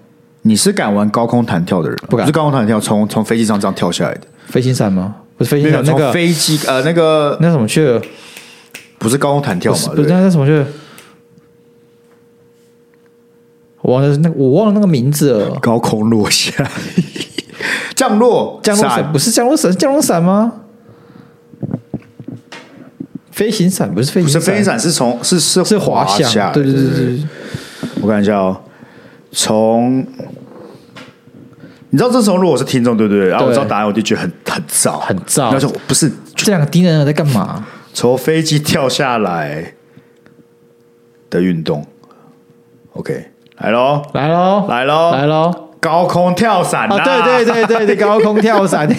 [0.43, 1.97] 你是敢玩高空弹跳的人？
[2.07, 2.27] 不敢。
[2.27, 5.15] 不是高空弹跳，从从飞机上这样跳下来的飞行伞吗？
[5.35, 7.99] 不是飞行伞，那个飞机呃，那个那什么去了？
[8.99, 9.79] 不是高空弹跳吗？
[9.95, 10.67] 不是，那什么去了？
[13.81, 15.57] 我忘了那我忘了那个名字了。
[15.59, 16.69] 高空落下。
[18.07, 20.53] 降落，降落伞不是降落伞，降落伞吗？
[23.31, 27.27] 飞行伞不是飞行伞，不是飞行伞，是从是是是滑翔，对对对对。
[28.01, 28.61] 我看一下哦，
[29.31, 30.05] 从
[31.89, 33.27] 你知道这时候如果是听众对不对？
[33.27, 35.51] 然后我知道答案，我就觉得很很燥，很燥。
[35.51, 37.65] 那就不是这两个敌人在干嘛？
[37.93, 39.73] 从飞机跳下来
[41.29, 41.85] 的运动。
[42.93, 45.64] OK，来喽，来喽，来喽，来喽。
[45.85, 46.97] 高空跳伞啊！
[46.97, 48.89] 对对对对对，高空跳伞，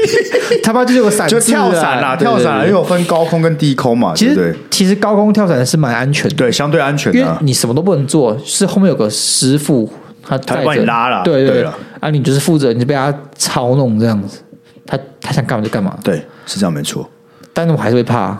[0.64, 4.14] 他妈就有个伞，就跳伞啦，跳伞，因为有分高空跟低空嘛。
[4.16, 9.86] 其实其实高空跳伞是蛮安全的，对，相对安全的，因为你什么都不能做，是后面有个师傅，
[10.26, 14.40] 他他帮你拉了，对对了，啊，你就是负责，你就被他操弄这样子，
[14.86, 17.06] 他他想干嘛就干嘛，对，是这样没错。
[17.52, 18.38] 但是我还是会怕，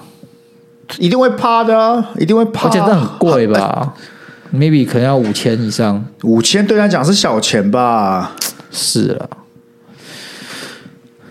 [0.99, 3.93] 一定会怕的啊，一定会怕，而且这很贵吧。
[4.55, 8.37] maybe 可能要五千以上，五千对他讲是小钱吧？
[8.71, 9.29] 是啊，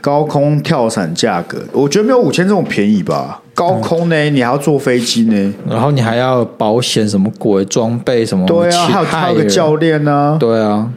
[0.02, 3.42] 高空跳伞价格，我觉得没有五千这种便宜吧？
[3.54, 8.46] 高空呢，嗯、你还要坐飞机呢，然后你还要保险什么鬼装备什么？
[8.48, 10.90] 对啊，还有还有个教练呢、啊，对啊，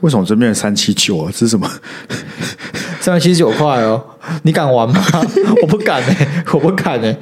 [0.00, 1.30] 为什么这边三七九啊？
[1.30, 1.70] 这是什么？
[3.00, 4.02] 三百七十九块哦，
[4.42, 5.02] 你敢玩吗？
[5.62, 7.18] 我不敢哎、欸，我不敢哎、欸。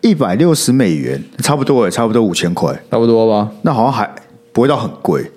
[0.00, 3.50] 一百六十美元，差不多哎，差不多五千块，差不多吧？
[3.62, 4.08] 那好像还
[4.52, 5.30] 不会到很贵。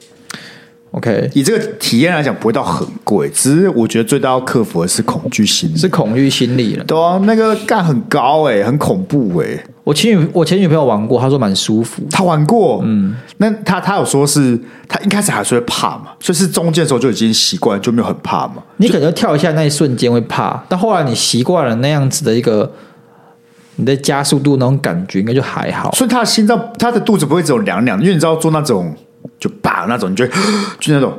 [0.91, 6.83] OK，以这个体验来讲，不会到很贵，只是我觉得最大要克服的是恐惧心理，是恐惧心理了。
[6.83, 9.65] 对啊，那个干很高哎，很恐怖哎。
[9.83, 12.03] 我前女我前女朋友玩过，她说蛮舒服。
[12.11, 18.57] 她玩过，嗯，那她她有说是她一开始还是会怕嘛，所以是中间的时候就已经习惯，就没有很怕嘛。
[18.77, 22.71] 你可能跳一下那一瞬间会怕，但后来你习惯了那样子的一个
[23.75, 25.91] 你的加速度那种感觉，应该就还好。
[25.93, 28.95] 所以他的心脏，他的肚子不会只有凉凉，因为你知道做那种。
[29.39, 30.25] 就把那种，你就
[30.79, 31.13] 就那种，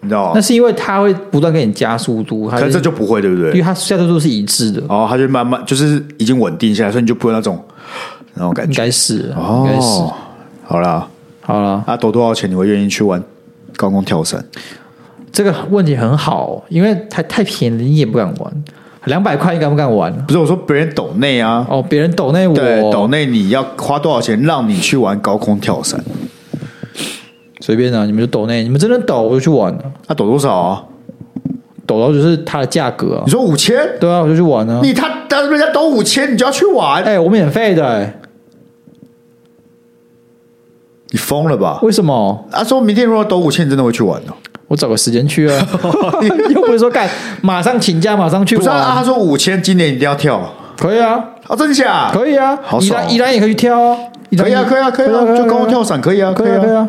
[0.00, 0.32] 你知道吗？
[0.34, 3.50] 那是因为他会不断给你加速度，可是这就不会，对不对？
[3.52, 7.62] 因为他加速度是一致的，哦，他就慢慢就是已经稳定下来，所以你就不会那种
[8.34, 8.70] 那种感觉。
[8.70, 10.02] 应该是，哦，应该是。
[10.66, 11.06] 好了，
[11.42, 13.22] 好了，啊，多多少钱你会愿意去玩
[13.76, 14.42] 高空跳伞？
[15.30, 18.64] 这个问题很好，因为太太便宜，你也不敢玩。
[19.06, 20.12] 两百块你敢不敢玩？
[20.26, 26.02] 不是我说别人抖内啊，哦，别人抖内我，对，抖内你要花多少钱让你去玩高空跳伞？
[27.60, 29.80] 随便啊，你们就抖内，你们真的抖我就去玩了。
[30.06, 30.84] 他、啊、抖多少啊？
[31.86, 33.22] 抖到就是它的价格啊。
[33.26, 33.76] 你说五千？
[34.00, 34.80] 对啊，我就去玩啊。
[34.82, 37.02] 你他当人家抖五千，你就要去玩？
[37.02, 38.20] 哎、欸，我免费的、欸。
[41.10, 41.78] 你疯了吧？
[41.82, 42.46] 为什么？
[42.50, 44.34] 他、啊、说明天如果抖五千，你真的会去玩哦。
[44.68, 45.68] 我找个时间去啊。
[46.54, 47.08] 又不是说干，
[47.42, 48.56] 马上请假，马上去。
[48.56, 50.40] 不是啊，他说五千，今年一定要跳。
[50.78, 51.22] 可以啊。
[51.46, 52.10] 啊，真假？
[52.12, 52.58] 可以啊。
[52.62, 53.08] 好爽。
[53.08, 53.96] 依兰也可以去跳啊。
[54.36, 56.88] 可以啊，可以啊，可以啊，就跟我跳伞可以啊，可以啊，可以啊。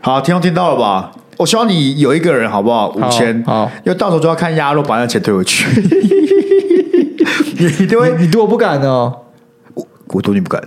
[0.00, 1.10] 好，听众听到了吧？
[1.36, 2.90] 我希望你有一个人，好不好？
[2.90, 5.66] 五千，好，因为到时候就要看鸭肉把那钱退回去。
[7.58, 9.12] 你对，你对我不敢哦，
[9.74, 10.62] 我我对你不敢。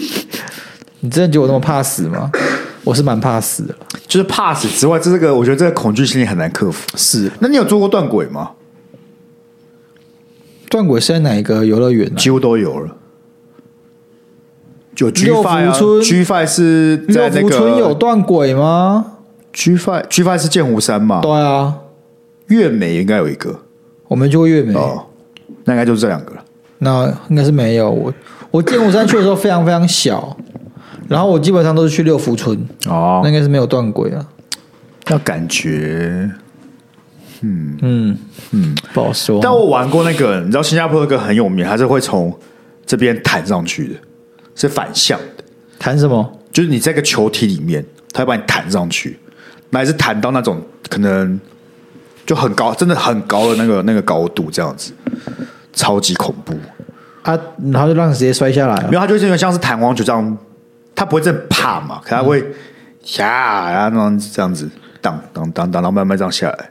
[1.00, 2.30] 你真的觉得我那么怕死吗？
[2.84, 3.74] 我是蛮怕死的，
[4.10, 6.84] 就是怕死之外，这个我觉得这个恐惧心理很难克服。
[6.96, 8.50] 是，那你有做过断轨吗？
[10.68, 12.12] 断轨是在哪一个游乐园？
[12.16, 12.96] 几乎都有了。
[14.96, 17.40] 有 G5 啊，G5 是在那个。
[17.40, 19.12] 六福村有断轨吗
[19.54, 21.20] ？G5 G5 是剑湖山嘛？
[21.20, 21.78] 对啊，
[22.48, 23.60] 月美应该有一个，
[24.08, 25.06] 我们去过月美哦，
[25.64, 26.44] 那应该就是这两个了。
[26.78, 28.12] 那应该是没有我，
[28.50, 30.36] 我剑湖山去的时候非常非常小，
[31.10, 34.24] 然后我基本上都是去六福村哦，那应该是没有断轨啊。
[35.08, 36.30] 那感觉，
[37.40, 38.18] 嗯嗯
[38.52, 39.40] 嗯，不好说。
[39.42, 42.32] 但我玩过那个，你知道新加坡有个很有名，它是会从
[42.86, 43.94] 这边弹上去的。
[44.54, 45.42] 是反向的，
[45.80, 46.38] 弹什么？
[46.52, 49.18] 就是你在个球体里面，它会把你弹上去，
[49.72, 51.40] 还是弹到那种可能
[52.24, 54.92] 就很高，真的很高的那个那个高度，这样子，
[55.72, 56.54] 超级恐怖
[57.22, 57.36] 啊！
[57.72, 60.38] 然后就让你直接摔下来，没有，它就因为像是弹簧，球这样，
[61.00, 62.44] 它不会真的怕嘛，可他会
[63.16, 66.70] 呀，然后这样子，当当当当，然后慢慢这样下来。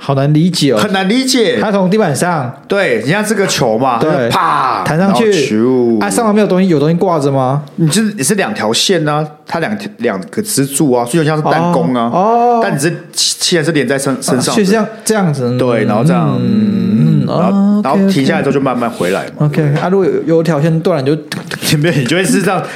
[0.00, 1.58] 好难理解哦，很难理解。
[1.60, 5.58] 它从地板上，对，你像这个球嘛，对，啪弹上去，
[6.00, 7.64] 啊，上面没有东西，有东西挂着吗？
[7.76, 12.10] 你是你是两条线呢、啊，它两两个支柱啊，所以就像是弹弓啊。
[12.14, 19.46] 哦，但你是气然是连在身身上，就像这样这样子，对，然后这样，嗯，然后然后停下来之后就慢慢回来嘛。
[19.46, 21.22] OK，啊，如果有有条线断了，你就
[21.60, 22.62] 前 面你就会是这样。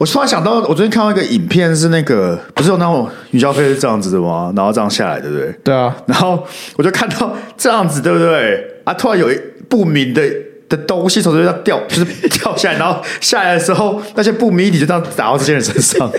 [0.00, 4.50] 我突然想到，我昨天看到一个影片，是那个不是有那种云霄飞是这样子的吗？
[4.56, 5.52] 然后这样下来，对不对？
[5.62, 5.94] 对啊。
[6.06, 6.42] 然后
[6.76, 8.66] 我就看到这样子，对不对？
[8.84, 10.22] 啊，突然有一不明的
[10.70, 12.04] 的东西从这边掉，就是
[12.40, 16.10] 掉下来，然后下来的时候，那些不明液体就这样打到这些人身上，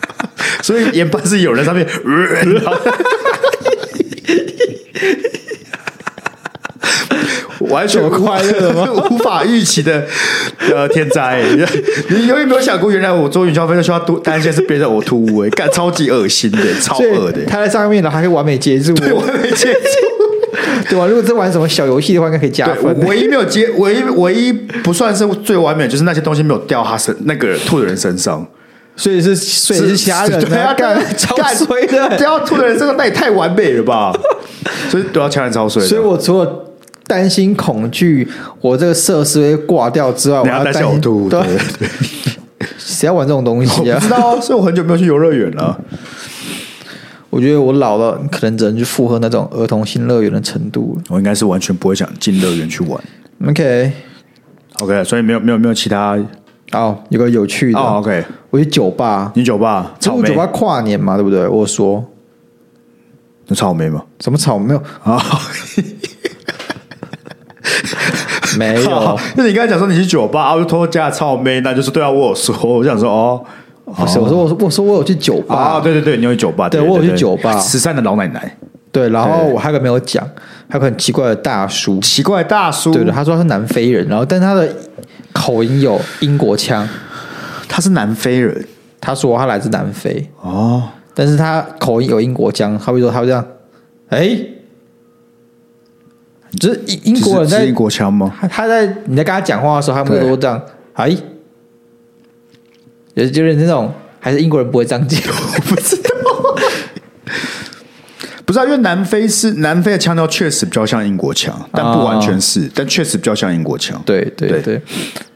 [0.64, 1.86] 所以研判是有人上面。
[1.86, 2.72] 然后
[7.70, 8.88] 完全快乐吗？
[9.10, 10.04] 无法预期的
[10.72, 11.42] 呃天灾，
[12.08, 15.44] 你有没有想过，原来我坐云霄飞车需要多担心是别人呕吐物？
[15.44, 17.44] 哎，干超级恶心的，超恶的。
[17.46, 21.06] 他在上面呢，还可以完美接住，对，完美接住，对吧？
[21.06, 22.94] 如果这玩什么小游戏的话，应该可以加分。
[23.06, 28.46] 唯一没有接，唯一唯一不算是最完美，就是那些东西没有掉他身那个吐的人身上，
[28.96, 34.12] 所以是所以是其他人对啊，干超衰的，掉吐的人身上那也太完美了吧？
[34.90, 35.82] 所以都要其他人超衰。
[35.82, 36.64] 所以我除了。
[37.06, 38.28] 担心恐惧，
[38.60, 41.88] 我这个设施会挂掉之外，我要担心 对对对，
[42.78, 43.96] 谁要玩这种东西啊？
[43.96, 45.78] 我知道， 所以我很久没有去游乐园了。
[47.30, 50.98] 我觉得我老了，可能只能去符合那种儿童新乐园的程度。
[51.10, 52.98] 我应该是完全不会想进乐园去玩。
[53.46, 56.18] OK，OK，所以没有没有没有其他
[56.72, 57.78] 哦，有个有趣的。
[57.78, 59.94] OK，我去酒吧，你酒吧？
[60.00, 61.46] 草莓酒吧跨年嘛，对不对？
[61.46, 62.02] 我说，
[63.48, 64.02] 那草莓吗？
[64.20, 64.74] 什么草莓？
[65.02, 65.22] 啊？
[68.58, 69.18] 没有。
[69.36, 73.44] 那你刚才讲说你去酒吧，啊，我就偷偷加操妹，那就是对啊，我有说，我想说哦，
[73.84, 75.54] 不是，我说我说我说我有去酒吧。
[75.54, 78.56] 啊，对对对，你有去酒吧，对我有去酒吧，慈善的老奶奶，
[78.90, 80.24] 对，然后我还有个没有讲，
[80.68, 84.68] 还有个很奇怪的大叔，奇怪的大叔，对对，他说他是南非人，然后但他的
[85.32, 86.88] 口音有英国腔，
[87.68, 88.66] 他是南非人，
[89.00, 90.28] 他说他来自南非。
[90.40, 90.82] 哦，
[91.14, 93.44] 但是他口音有英国腔，他会说他会这样，
[94.08, 94.38] 哎。
[96.58, 98.34] 就是英英国人在英国腔吗？
[98.40, 100.62] 他他在你在跟他讲话的时候，他们都这样，
[100.94, 101.16] 哎，
[103.14, 106.10] 有就是那种，还是英国人不会这样讲，我不知道。
[108.44, 114.00] 不知道，因为南非是南非的腔调确实比较像英国腔，但不完全是，哦、但确实比较像英国腔。
[114.06, 114.82] 对对对，对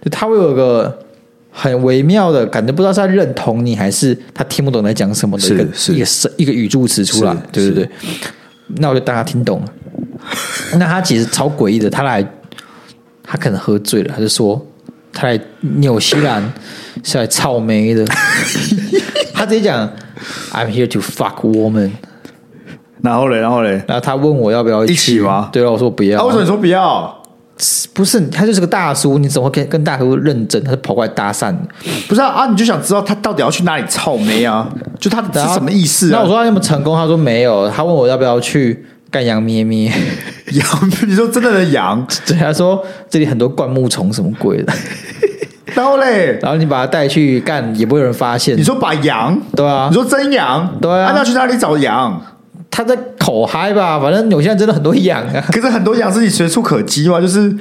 [0.05, 0.97] 就他会有个
[1.51, 7.91] 很微妙的感觉，不知道是他认同你，还是他听不懂在讲什么的一个是是一个一个语助词出来，对对对。
[8.77, 9.67] 那我就当他听懂了。
[10.79, 12.25] 那他其实超诡异的，他来，
[13.23, 14.61] 他可能喝醉了，他就说
[15.13, 16.43] 他来纽西兰
[17.03, 18.05] 是来草莓的，
[19.35, 19.89] 他直接讲
[20.53, 21.91] I'm here to fuck woman，
[23.03, 25.49] 然后嘞，然后嘞，然后他问我要不要一起，吗？
[25.53, 27.17] 对了，我说不要，啊，为什么你说不要？
[27.93, 30.63] 不是，他就是个大叔，你怎么跟跟大叔认真？
[30.65, 31.55] 他就跑过来搭讪，
[32.09, 34.67] 不是啊，啊，你就想知道他到底要去哪里草莓啊？
[34.99, 36.17] 就他是什么意思啊？
[36.17, 36.97] 那我说他有没有成功？
[36.97, 38.87] 他说没有，他问我要不要去。
[39.11, 39.93] 干羊咩咩，
[40.53, 40.67] 羊？
[41.07, 42.07] 你说真的的羊？
[42.27, 44.73] 对，他说这里很多灌木丛什么鬼的，
[45.75, 48.57] 然后嘞，然后你把它带去干，也不会有人发现。
[48.57, 49.37] 你说把羊？
[49.57, 50.77] 对啊，你说真羊？
[50.81, 52.21] 对啊，那要去哪里找羊？
[52.71, 55.45] 他在口嗨吧，反正纽西兰真的很多羊啊。
[55.53, 57.55] 可是很多羊是你随处可击嘛，就是。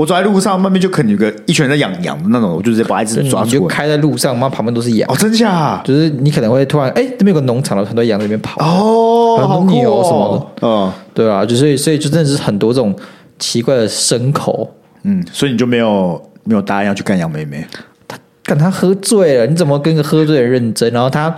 [0.00, 3.50] 我走在路上，外面就可能有个一群人在养羊的那种，我就直接把一只抓住。
[3.50, 5.06] 就开在路上，妈旁边都是羊。
[5.12, 5.78] 哦，真假？
[5.84, 8.64] 就是你可能会突然，哎，这边有个农场了，很多羊在那边跑。
[8.64, 10.66] 哦，很多牛什么的。
[10.66, 12.96] 嗯、哦，对啊，就所以所以就真的是很多这种
[13.38, 14.74] 奇怪的牲口。
[15.02, 17.62] 嗯，所以你就没有没有答应要去干杨妹妹？
[18.08, 20.90] 他干他喝醉了，你怎么跟个喝醉的人认真？
[20.94, 21.36] 然后他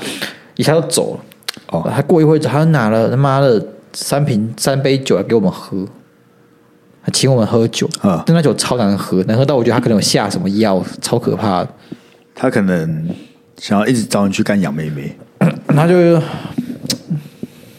[0.55, 1.21] 一下就走了。
[1.73, 3.61] 哦，他过一会儿，他拿了他妈的
[3.93, 5.85] 三瓶三杯酒来给我们喝。
[7.05, 11.69] 他请我们喝酒，但那酒超难喝，难喝到我觉得他可能有下什么药，超可怕的。
[12.35, 13.09] 他可能
[13.59, 15.17] 想要一直找你去干杨妹妹，
[15.69, 16.21] 他就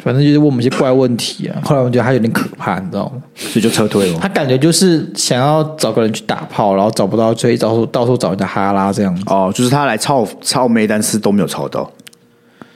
[0.03, 1.62] 反正就是问我们一些怪问题啊。
[1.63, 3.23] 后来我觉得他有点可怕，你知道吗？
[3.36, 4.19] 所以就撤退了。
[4.19, 9.23] 他感觉就是想要找个人去打炮，然后找不到，所以到处到处找人家哈拉这样子。
[9.27, 11.89] 哦，就是他来操操妹，但是都没有操到。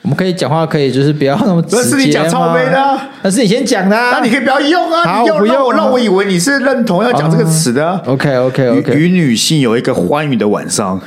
[0.08, 1.76] 我们可以讲话，可以就是不要那么直接。
[1.76, 3.93] 那是你讲超妹的，那是你先讲的。
[3.93, 5.20] 那你可以不要用啊！
[5.20, 5.74] 你用不用？
[5.74, 8.02] 让我以为你是认同要讲这个词的。
[8.06, 8.93] OK，OK，OK。
[8.96, 10.98] 与女性有一个欢愉的晚上。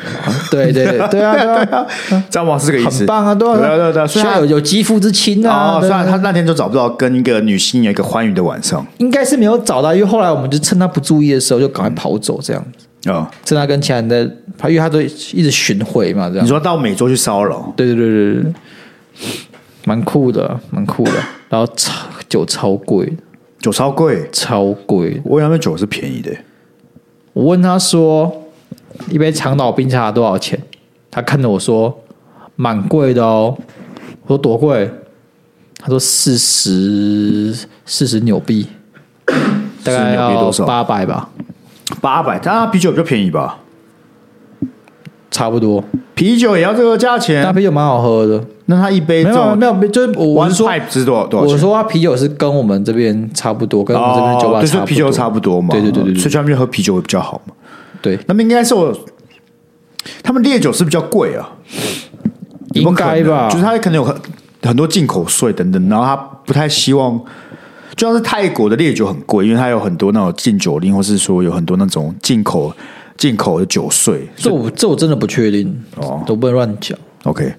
[0.50, 1.34] 对对对 对啊！
[1.34, 1.86] 对啊，
[2.28, 2.98] 这样是这个意思。
[2.98, 3.34] 很棒啊！
[3.34, 5.80] 对啊对对，虽然有有肌肤之亲啊！
[5.80, 12.62] 虽然他那天就找不到跟一个女性有一个欢愉的晚上，应该是没有找到，因为后来我们就趁他不注意的时候就赶快跑走，这样
[13.02, 13.30] 子啊。
[13.46, 16.44] 趁他跟其他人的，他因为他都一直巡回嘛，这样。
[16.44, 17.72] 你说到美洲去骚扰？
[17.74, 18.52] 对对对对对。
[19.84, 21.12] 蛮酷的，蛮酷的。
[21.48, 23.12] 然后超酒超贵，
[23.58, 25.20] 酒超贵，超贵。
[25.24, 26.30] 我以为他们酒是便宜的。
[27.32, 28.44] 我问他说，
[29.10, 30.60] 一杯长岛冰茶多少钱？
[31.10, 32.02] 他看着我说，
[32.56, 33.56] 蛮贵的哦。
[34.22, 34.90] 我说多贵？
[35.78, 38.66] 他说四十四十纽币，
[39.82, 40.66] 大概要多少？
[40.66, 41.30] 八百吧。
[42.00, 43.58] 八百，但他啤酒比较便宜吧？
[45.40, 45.82] 差不多，
[46.14, 47.42] 啤酒也要这个价钱。
[47.42, 48.44] 那啤酒蛮好喝的。
[48.66, 51.54] 那他一杯没有没有，就是我是说，是多少多少钱？
[51.54, 55.68] 我说他啤酒是跟我们这边差不多，跟我们这边酒吧差不多，啤酒差不多嘛。
[55.70, 57.54] 对对对对，所以他们喝啤酒会比较好嘛。
[58.02, 58.94] 对，那么应该是我，
[60.22, 61.48] 他们烈酒是比较贵啊，
[62.74, 63.48] 应该吧？
[63.48, 64.14] 就是他可能有很
[64.62, 67.18] 很多进口税等等，然后他不太希望，
[67.96, 72.70] 就像是泰国的烈酒很贵，因为他有很多那种禁酒令，或是说有很多那种进口。
[73.20, 76.98] 进口的酒税，这我这我真的不确定哦，都不能乱讲。
[77.24, 77.52] OK，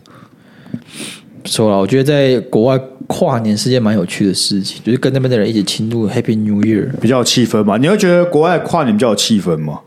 [1.45, 7.77] 说了，我觉得在国外跨年是件蛮有趣的事情，就是跟那边的人一起庆祝 Happy New Year，比较有气氛嘛。
[7.77, 9.79] 你会觉得国外跨年比较有气氛吗？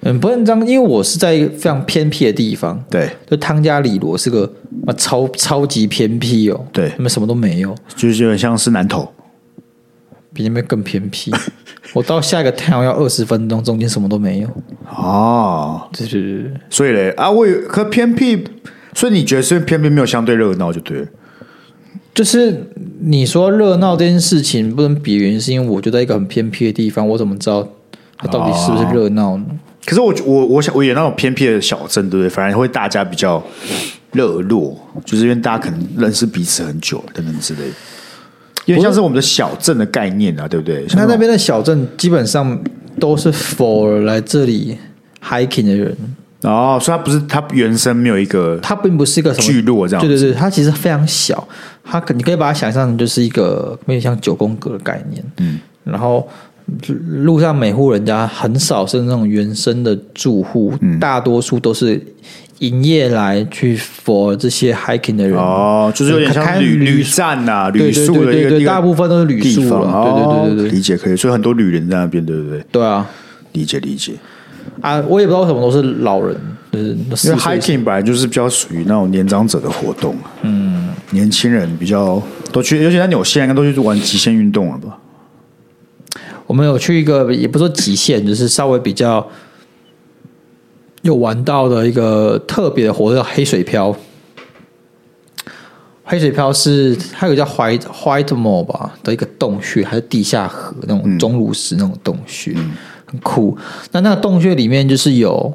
[0.00, 4.52] 嗯，不能这样，因为我是在一个非常偏僻的地方，对，就汤加里罗是个
[4.96, 9.08] 超超级偏僻哦，对，那边什么都没有，就是有点像是南投。
[10.32, 11.32] 比那边更偏僻，
[11.94, 14.48] 我到下一个 town 要二十分钟，中间什么都没有。
[14.88, 18.44] 哦，就是所以嘞啊，我可偏僻，
[18.94, 21.06] 所以你觉得是偏僻没有相对热闹就对了。
[22.12, 22.70] 就是
[23.00, 27.66] 你说热闹这件事情不能比，原因是因为我就在一个很偏僻的地方，我怎么知道
[28.18, 29.46] 它到底是不是热闹呢？
[29.86, 32.28] 可是我我我想我演那种偏僻的小镇，对不对？
[32.28, 33.42] 反而会大家比较
[34.12, 37.74] 热络，就是因为大家可能认识彼此很久等等之类的。
[38.66, 40.84] 因为像是我们的小镇的概念啊，对不对？
[40.94, 42.58] 那那边的小镇基本上
[42.98, 44.76] 都是 for 来这里
[45.24, 45.96] hiking 的人。
[46.42, 50.06] 哦，所以它不是它原生没有一个，它并不是一个什么聚落这样。
[50.06, 51.46] 对对对，它其实非常小，
[51.84, 55.22] 它可你可以把它想象成就是一个有点像九宫格的概念。
[55.36, 56.26] 嗯，然后
[57.06, 62.02] 路上每户人家很少是那种原生的住户，嗯、大多数都是
[62.60, 65.36] 营业来去 for 这些 hiking 的人。
[65.36, 69.80] 哦，就是有点像旅旅站呐、啊，旅宿的一个，大部分都是旅宿了。
[69.80, 71.16] 哦、对对对对对，理解可以。
[71.16, 72.64] 所以很多旅人在那边，对不对？
[72.72, 73.06] 对啊，
[73.52, 74.14] 理解理解。
[74.80, 76.34] 啊，我也不知道为什么都是老人，
[76.72, 76.78] 就
[77.16, 80.16] 是因为 hiking 本来就是比较属于那种年长者的活动。
[80.42, 84.98] 嗯，年轻人比较都去，尤其在纽西兰，应该都去玩极限运动了吧？
[86.46, 89.26] 我们有去一个，也不说极限，就是稍微比较
[91.02, 93.94] 有玩到了一个特别的活动，叫黑水漂。
[96.04, 102.52] 黑水漂是它有个叫 White Whitemore 吧的一个洞穴，还是地下河那种钟乳石那种洞穴。
[102.56, 102.72] 嗯。
[103.06, 103.58] 很酷，
[103.90, 105.52] 那那个洞穴里面就是有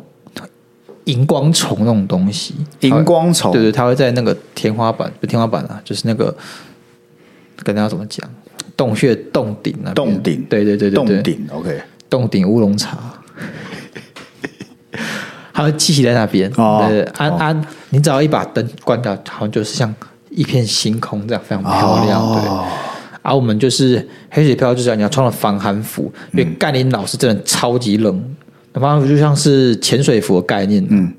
[1.05, 6.35] 荧光虫那种东西，荧光虫，对对，它会在那个天花板，不天花板啊，就是那个
[7.63, 8.29] 跟大家怎么讲，
[8.75, 10.95] 洞穴洞顶啊洞顶，对对对对。
[10.95, 12.97] 洞顶，OK，洞顶乌龙茶，
[15.55, 19.95] 它会聚集在那边，哦，对，安安，哦、你只要一把灯关掉，好像就是像
[20.29, 22.85] 一片星空这样，非常漂亮，哦、对。
[23.21, 28.35] 而、啊、我们就是黑水漂，就是你要穿了防寒服，嗯、因为盖林老师真的超级冷，
[28.73, 31.11] 防寒服就像是潜水服的概念，嗯，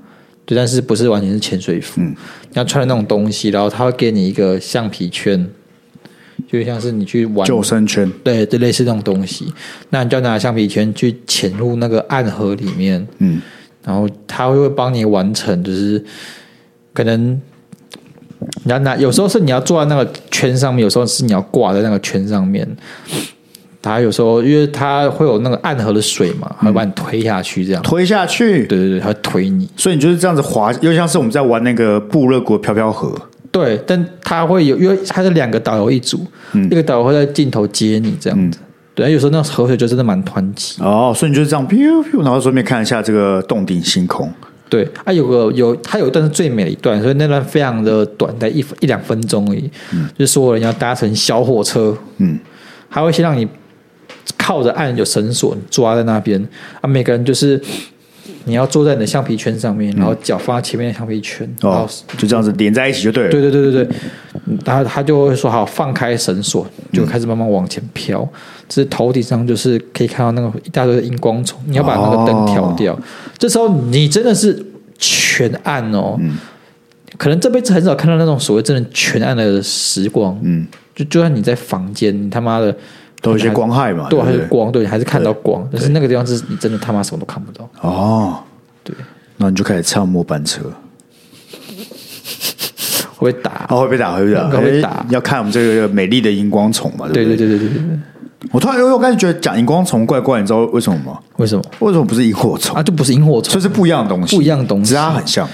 [0.44, 2.14] 对，但是不是完全是潜水服，嗯，
[2.50, 5.48] 你要穿的那种东西，然后他会给你一个橡皮圈，
[6.46, 9.50] 就像是你去玩救生圈，对，就类似那种东西，
[9.88, 13.40] 那你就要拿橡皮圈去潜入那个暗河里面，嗯，
[13.86, 16.04] 然后他会帮你完成，就是
[16.92, 17.40] 可能。
[18.64, 22.68] 你要拿，有时候是你要坐在那个圈上面，有时候是你要挂在那个圈上面。
[23.80, 28.66] 他有时候因为它会有那个暗河的水嘛，会把你推下去，这样推下去。
[28.66, 33.16] 对对对，他会推你，所以你就是这样子滑，又像是我们在玩那个部落国飘飘河。
[33.50, 38.58] 对，但他会有，因为他是两个导游一组，嗯、一个导游会在尽头接你这样子。
[38.60, 38.65] 嗯、
[38.96, 40.82] 对，有时候那河水就真的蛮湍急。
[40.82, 44.32] 哦，所以你就是这样飘飘，然后顺便看一下这个洞顶星空。
[44.70, 49.70] 对，它、啊、有个有，它有一段是最美的一段，所以那段非常的短，在一一两分钟而已。
[49.92, 52.40] 嗯，就是所有人要搭乘小火车，嗯，
[52.88, 53.46] 还会先让你
[54.38, 56.42] 靠着岸有绳索抓在那边
[56.80, 57.60] 啊，每个人就是
[58.46, 63.30] 你要坐在你的橡皮圈上面，然后脚放在前面的橡皮圈，哦、然后就这样子连在一起就对了。
[63.30, 63.96] 对对对对对，
[64.64, 68.22] 然后他就会说好，放开绳索，就开始慢慢往前飘。
[68.22, 68.38] 嗯
[68.68, 72.92] 是头顶上就是可以看到那个一大堆的荧光虫，你要把那个灯调掉。
[72.94, 72.98] 哦、
[73.38, 74.60] 这时候你真的是
[74.98, 76.36] 全暗哦，嗯、
[77.16, 80.36] 可能这辈子很少看到那种所谓真的全暗的时光。
[80.42, 80.66] 嗯，
[80.96, 82.76] 就就算你在房间，你他妈的
[83.26, 85.68] 都有些光害嘛，对，还是光，对，还是看到光。
[85.72, 87.68] 但是那个地方是你真的他妈什么都看不到。
[87.80, 88.38] 哦，
[88.84, 88.94] 对，
[89.36, 90.60] 那你就开始唱末班车，
[93.16, 95.04] 会被打，哦，会被打，会被打，会被打。
[95.10, 97.98] 要看我们这个美丽的荧光虫嘛，对对对对对对对。
[98.52, 101.18] 我突然又又开始觉得讲萤光虫怪怪，你知道为什么吗？
[101.36, 101.64] 为什么？
[101.80, 102.82] 为什么不是萤火虫啊？
[102.82, 105.48] 就不是萤火虫，这是不一样的东西，不一样的东西，只是它很像。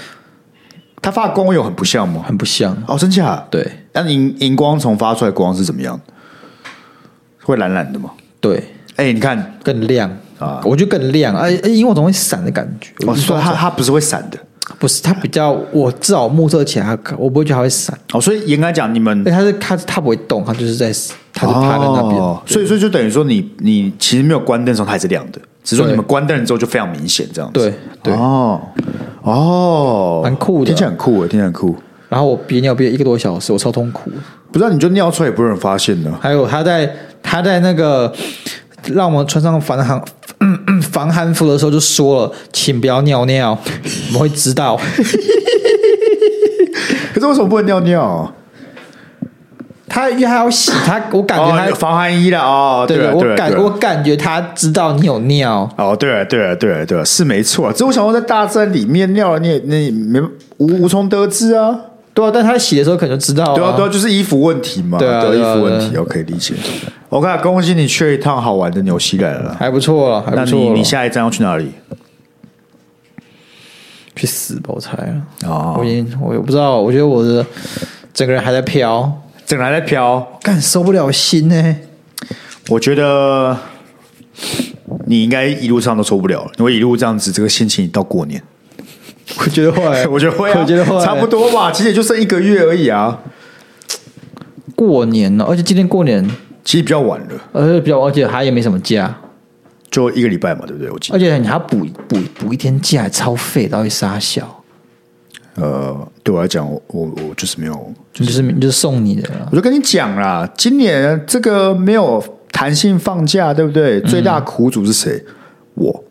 [1.01, 2.21] 它发的光有很不像吗？
[2.25, 3.43] 很不像哦，真假？
[3.49, 3.65] 对。
[3.93, 5.99] 那萤萤光虫发出来光是怎么样？
[7.43, 8.11] 会蓝蓝的吗？
[8.39, 8.63] 对。
[8.95, 10.61] 哎，你看更亮啊！
[10.63, 12.91] 我觉得更亮，哎哎，萤火虫会闪的感觉。
[13.07, 14.37] 我是说它它不是会闪的。
[14.77, 17.97] 不是，它比较，我至少目测起来，我不会觉得它会闪。
[18.13, 20.93] 哦，所以严格来讲，你们，它是它它不会动，它就是在，
[21.33, 22.21] 它就趴在那边。
[22.21, 27.59] 哦、所以所以就等于说你，你你其实没有关灯的时候，它还是亮的，只是说你们关灯之后就非常明显这样子。
[27.59, 27.73] 对
[28.03, 28.61] 对哦
[29.23, 31.75] 哦，蛮酷的，听起来很酷诶，听起来很酷。
[32.09, 34.11] 然后我憋尿憋一个多小时，我超痛苦。
[34.51, 36.15] 不知道你就尿出来也不会有人发现呢。
[36.21, 36.87] 还有他在
[37.23, 38.13] 他在那个
[38.93, 39.99] 让我们穿上防寒。
[40.91, 43.57] 防寒服的时候就说了，请不要尿尿，
[44.09, 44.77] 我们会知道。
[47.13, 48.31] 可是为什么不能尿尿？
[49.87, 52.83] 他因为他要洗，他我感觉他有防寒衣了哦。
[52.85, 55.69] 对，我感我感觉他知道你有尿。
[55.77, 57.71] 哦，对啊，对啊，对啊，对啊，是没错。
[57.71, 60.19] 只是我想说，在大自然里面尿了，你也你没
[60.57, 61.79] 无无从得知啊。
[62.13, 63.55] 对啊，但他洗的时候可能就知道。
[63.55, 64.97] 对啊，对啊，就是衣服问题嘛。
[64.97, 66.53] 对啊，衣服问题，我可以理解。
[67.09, 70.45] OK，恭喜你去了一趟好玩的纽西兰了，还不错了，还不错。
[70.45, 71.71] 那你你下一站要去哪里？
[74.15, 75.21] 去死吧，我猜啊！
[75.45, 77.43] 哦，我已经我也不知道，我觉得我的
[78.13, 79.11] 整个人还在飘，
[79.45, 81.87] 整个人还在飘，干受不了心呢、欸。
[82.69, 83.57] 我觉得
[85.07, 88.41] 你应该一路上都受不了了，因为一路这样子，这个心情到过年。
[89.39, 91.71] 我觉得会， 我觉得会、啊，我觉得会，差不多吧。
[91.71, 93.19] 其实也就剩一个月而已啊。
[94.75, 96.25] 过年了，而且今天过年
[96.63, 99.15] 其实比较晚了，而且比较，而且还也没什么假。
[99.91, 100.89] 就一个礼拜嘛，对不对？
[100.91, 101.15] 我记得。
[101.15, 104.63] 而且你还补补补一天假，超费，到底傻小。
[105.55, 109.29] 呃，对我来讲，我我我就是没有，就是就是送你的。
[109.51, 114.01] 我就跟你讲啦，今年这个没有弹性放假，对不对？
[114.01, 115.23] 最大苦主是谁？
[115.27, 115.33] 嗯、
[115.75, 116.03] 我，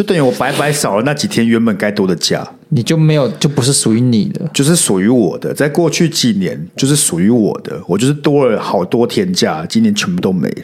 [0.00, 5.52] 就等于我白白少了那几天原本该多的假，你就没有，就不是属于你的，就是属于我的。
[5.52, 10.62] 在过去几年，就是属于我的，我就是多了好多天假，今年全部都没了。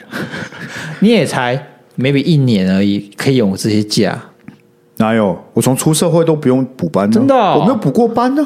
[1.01, 1.55] 你也才
[1.99, 4.19] maybe 一年而已，可以有这些假。
[4.97, 5.39] 哪有？
[5.53, 8.43] 我从出社会都不用补班呢，真的、哦，我没有补过班呢。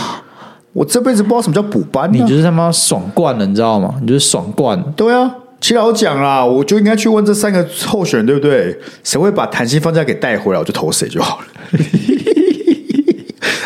[0.72, 3.96] 我这辈子不知道什么叫补班，你就是他妈爽惯了，你知道吗？
[4.00, 4.84] 你就是爽惯了。
[4.96, 5.34] 对啊，
[5.64, 8.78] 其实我讲啦，我就应该去问这三个候选人，对不对？
[9.02, 11.46] 谁会把弹性放假给带回来，我就投谁就好了。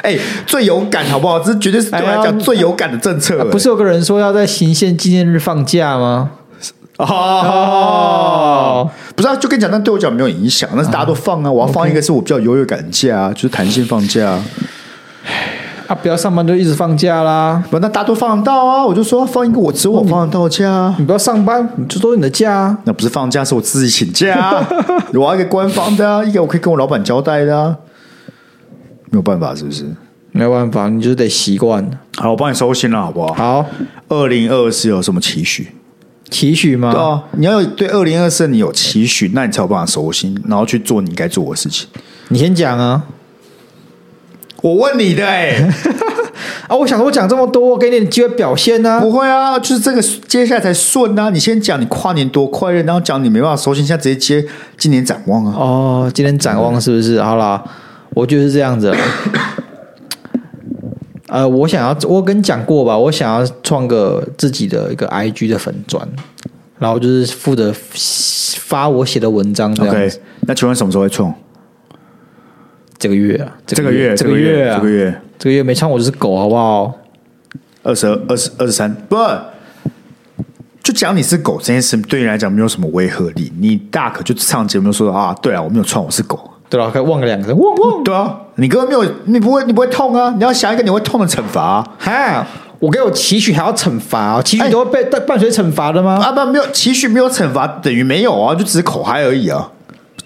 [0.03, 1.40] 哎、欸，最有感好不好？
[1.40, 3.49] 这是绝对是对我来讲最有感的政策、欸啊。
[3.51, 6.30] 不是有个人说要在行宪纪念日放假吗？
[6.99, 11.51] 哦，哦，不是啊，就跟你讲，那对我讲没有影响，但是大家都放啊。
[11.51, 14.24] 我要放一个是我比较优越感假，就是弹性放假。
[14.30, 14.44] 啊，
[15.95, 18.84] 不要上班就一直放假啦，不，那大家都放得到啊。
[18.84, 22.76] 我就说放一个我只有我放得到的假，你不要上班，你就说你的假。
[22.84, 24.62] 那不是放假，是我自己请假。
[25.14, 27.76] 我要一个官方的啊，一个我可以跟我老板交代的啊。
[29.11, 29.86] 没有办法，是不是？
[30.32, 31.89] 没有办法，你就得习惯。
[32.16, 33.32] 好，我帮你收心了，好不好？
[33.32, 33.66] 好。
[34.09, 35.68] 二零二四有什么期许？
[36.30, 36.93] 期许吗？
[36.93, 41.89] 对啊，你要有对二零二四你有期许，那你才有办法收心，然后去做你该做的事情。
[42.28, 43.03] 你先讲啊，
[44.61, 45.70] 我问你的哎、欸，
[46.66, 49.00] 啊，我想说我讲这么多，我给你点机会表现呢、啊。
[49.00, 51.30] 不会啊，就是这个接下来才顺啊。
[51.30, 55.54] 你先讲你跨年多快乐，然后讲你没办法收心，现在直接接今年展望啊。
[55.56, 57.22] 哦，今年展望是不是？
[57.22, 57.62] 好啦，
[58.11, 58.92] 我就是这样子。
[61.28, 66.06] 呃，我想要，我跟你讲过吧，我想要创个自己的一个 IG 的粉砖，
[66.78, 67.72] 然后就是负责
[68.56, 70.00] 发我写的文章这样子。
[70.00, 71.32] Okay, 那请问什么时候会创？
[72.99, 76.92] 这个月啊，这个月，这个月，这个月，这个月没唱我就是狗，好不好？
[77.84, 79.16] 二十二、二十二十三，不，
[80.82, 83.53] 就讲你是狗这件事，对你来讲没有什么违和力。
[83.61, 86.51] 你大可就上节目说啊，对啊，我没有创，我是狗。
[86.68, 88.03] 对啊，可以忘个两个字，忘忘。
[88.03, 90.34] 对啊，你根本没有，你不会，你不会痛啊！
[90.36, 91.88] 你要想一个你会痛的惩罚啊！
[91.99, 92.46] 哈，
[92.78, 94.42] 我给我期许还要惩罚啊？
[94.42, 96.20] 期许都会被伴伴随惩罚的吗？
[96.22, 99.70] 啊不，没有期许，没有惩罚等于没有啊，就只是口嗨而已啊！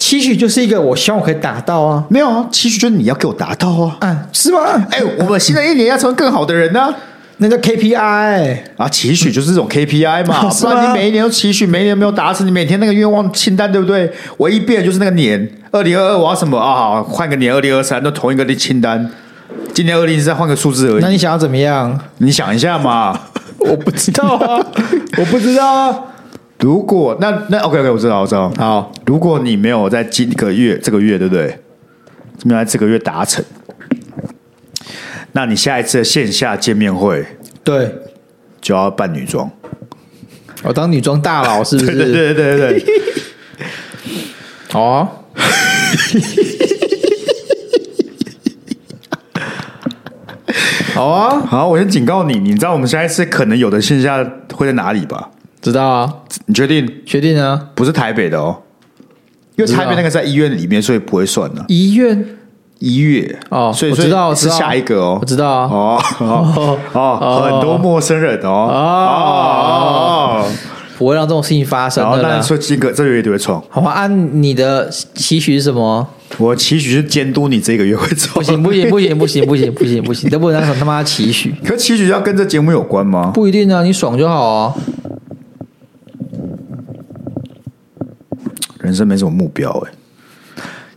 [0.02, 4.58] 期许就是一个我希望我可以达到啊，没有啊，期许就是你要给我达到啊，嗯，是吗？
[4.90, 6.94] 哎，我们新的一年要成为更好的人呢、啊。
[7.36, 14.12] 那叫 KPI 啊，期许就是这种 KPI 嘛， 不然你每一年都期许，每一年没有达成，你每天那个愿望清单对不对？
[14.38, 16.74] 唯一变的就是那个年，二零二二我要什么啊？
[16.74, 19.08] 好，换个年，二零二三都同一个的清单。
[19.72, 21.00] 今年二零二三换个数字而已。
[21.00, 21.96] 那你想要怎么样？
[22.18, 23.16] 你想一下嘛。
[23.58, 24.66] 我不知道啊，
[25.18, 25.98] 我不知道啊。
[26.62, 28.48] 如果那那 OK OK，我知道我知道。
[28.56, 31.58] 好，如果你没有在今个月这个月对不对？
[32.44, 33.44] 没有在这个月达成。
[35.32, 37.26] 那你下一次的线下见面会，
[37.64, 37.92] 对，
[38.60, 39.50] 就要扮女装。
[40.62, 41.90] 我当女装大佬是不是？
[41.98, 42.84] 对对对对对。
[44.70, 45.10] 好啊。
[50.94, 55.30] 好啊，好，我先警告你，你知道我们下一次可能有的线下会在哪里吧？
[55.62, 56.14] 知道啊，
[56.46, 56.86] 你确定？
[57.06, 58.56] 确定啊，不是台北的哦，
[59.56, 61.64] 因为台北那个在医院里面，所以不会算呢。
[61.68, 62.36] 医院。
[62.84, 68.48] 一月哦，所以我知道是下一个哦，我知道啊，哦哦哦，很多陌生人哦，
[70.42, 70.44] 哦，
[70.98, 72.20] 不会让这种事情发生的。
[72.22, 73.92] 那说这个这个月就会创，好吧？
[73.92, 76.04] 按你的期许是什么？
[76.38, 78.34] 我期许是监督你这个月会创。
[78.34, 81.54] 不行不行不行不行不行不行不行，都不能让他妈期许。
[81.64, 83.30] 可期许要跟这节目有关吗？
[83.32, 84.74] 不一定啊，你爽就好啊。
[88.82, 89.92] 人生没什么目标哎，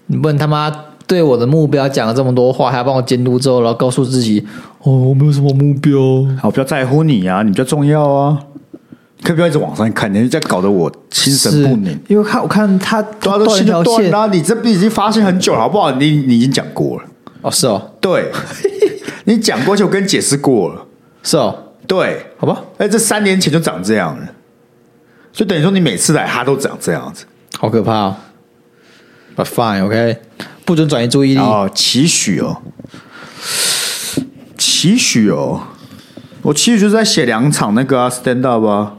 [0.07, 0.71] 你不能他妈。
[1.07, 4.43] 对我的目标讲了这么多话，还要帮我监督之后，然后告诉自己，
[4.79, 5.99] 哦，我没有什么目标，
[6.41, 8.39] 好，不要在乎你啊，你比较重要啊，
[9.21, 11.95] 可不要一直往上看，你在搞得我心神不宁。
[12.07, 15.91] 因为看我看他，他都心就断了，你这已经发现很久了，好不好？
[15.91, 17.03] 你你已经讲过了，
[17.43, 18.31] 哦，是哦，对，
[19.25, 20.83] 你讲过就我跟你解释过了，
[21.21, 21.55] 是哦，
[21.85, 24.25] 对，好吧，哎，这三年前就长这样了，
[25.31, 27.25] 所以等于说你每次来，他都长这样子，
[27.59, 28.15] 好可怕哦。
[29.35, 30.17] But fine，OK。
[30.65, 32.57] 不准转移注意力哦，期许哦，
[34.57, 35.61] 期许哦，
[36.41, 38.93] 我期许就是在写两场那个、啊、stand up 啊。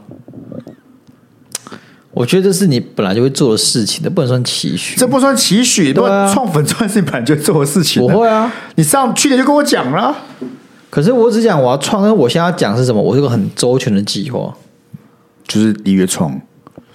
[2.11, 4.95] 我觉得这是你本来就会做的事情的，不能算期许。
[4.95, 8.01] 这不算期许，对啊，创粉创是你本来就会做的事情。
[8.01, 10.15] 我会啊，你上去年就跟我讲了。
[10.89, 13.01] 可是我只讲我要创，我现在要讲是什么？
[13.01, 14.55] 我是个很周全的计划，
[15.47, 16.41] 就是一月创。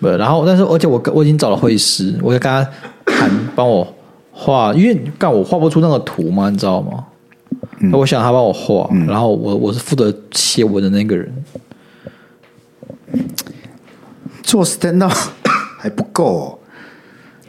[0.01, 2.69] 对，然后但是而且我我已经找了绘师，我就跟他
[3.07, 3.87] 谈帮我
[4.33, 7.05] 画，因为干我画不出那个图嘛，你知道吗？
[7.81, 11.33] 嗯、我想他帮我画，嗯、然后我我是负责写文的那个人。
[14.43, 15.13] 做 stand up
[15.79, 16.59] 还不够、哦，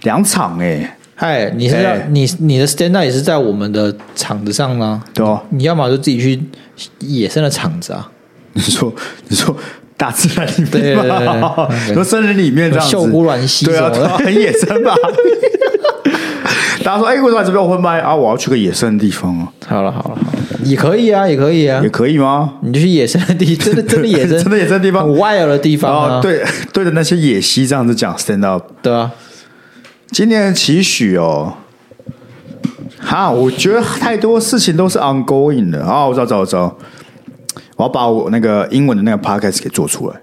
[0.03, 5.03] 两场哎、欸，嗨，你是要你你的 stand up 也是在我们的场子上吗？
[5.13, 6.43] 对啊，你要么就自己去
[6.99, 8.09] 野生的场子啊。
[8.53, 8.93] 你说
[9.27, 9.55] 你说
[10.04, 14.93] 大自然里面，说森林里面这样子，对啊，很野生吧？
[16.84, 18.14] 大家说，哎，为什么这边有婚麦啊？
[18.14, 19.47] 我要去个野生的地方啊！
[19.66, 20.20] 好了好了好了，
[20.66, 22.56] 也可以啊，也可以啊，也可以吗？
[22.62, 26.22] 你就去野生的地， 真的真的野生，真的野生的地方，wild 的地方啊！
[26.22, 26.43] 对
[26.74, 29.10] 对着那些野溪这样子讲 stand up，对啊。
[30.12, 31.54] 今年的期许哦，
[32.99, 36.06] 哈，我觉得太多事情都是 ongoing 的啊！
[36.06, 36.78] 我知道，知道，知道，
[37.78, 40.22] 我要把我那个英文的那个 podcast 给做出来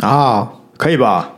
[0.00, 1.32] 啊，可以吧？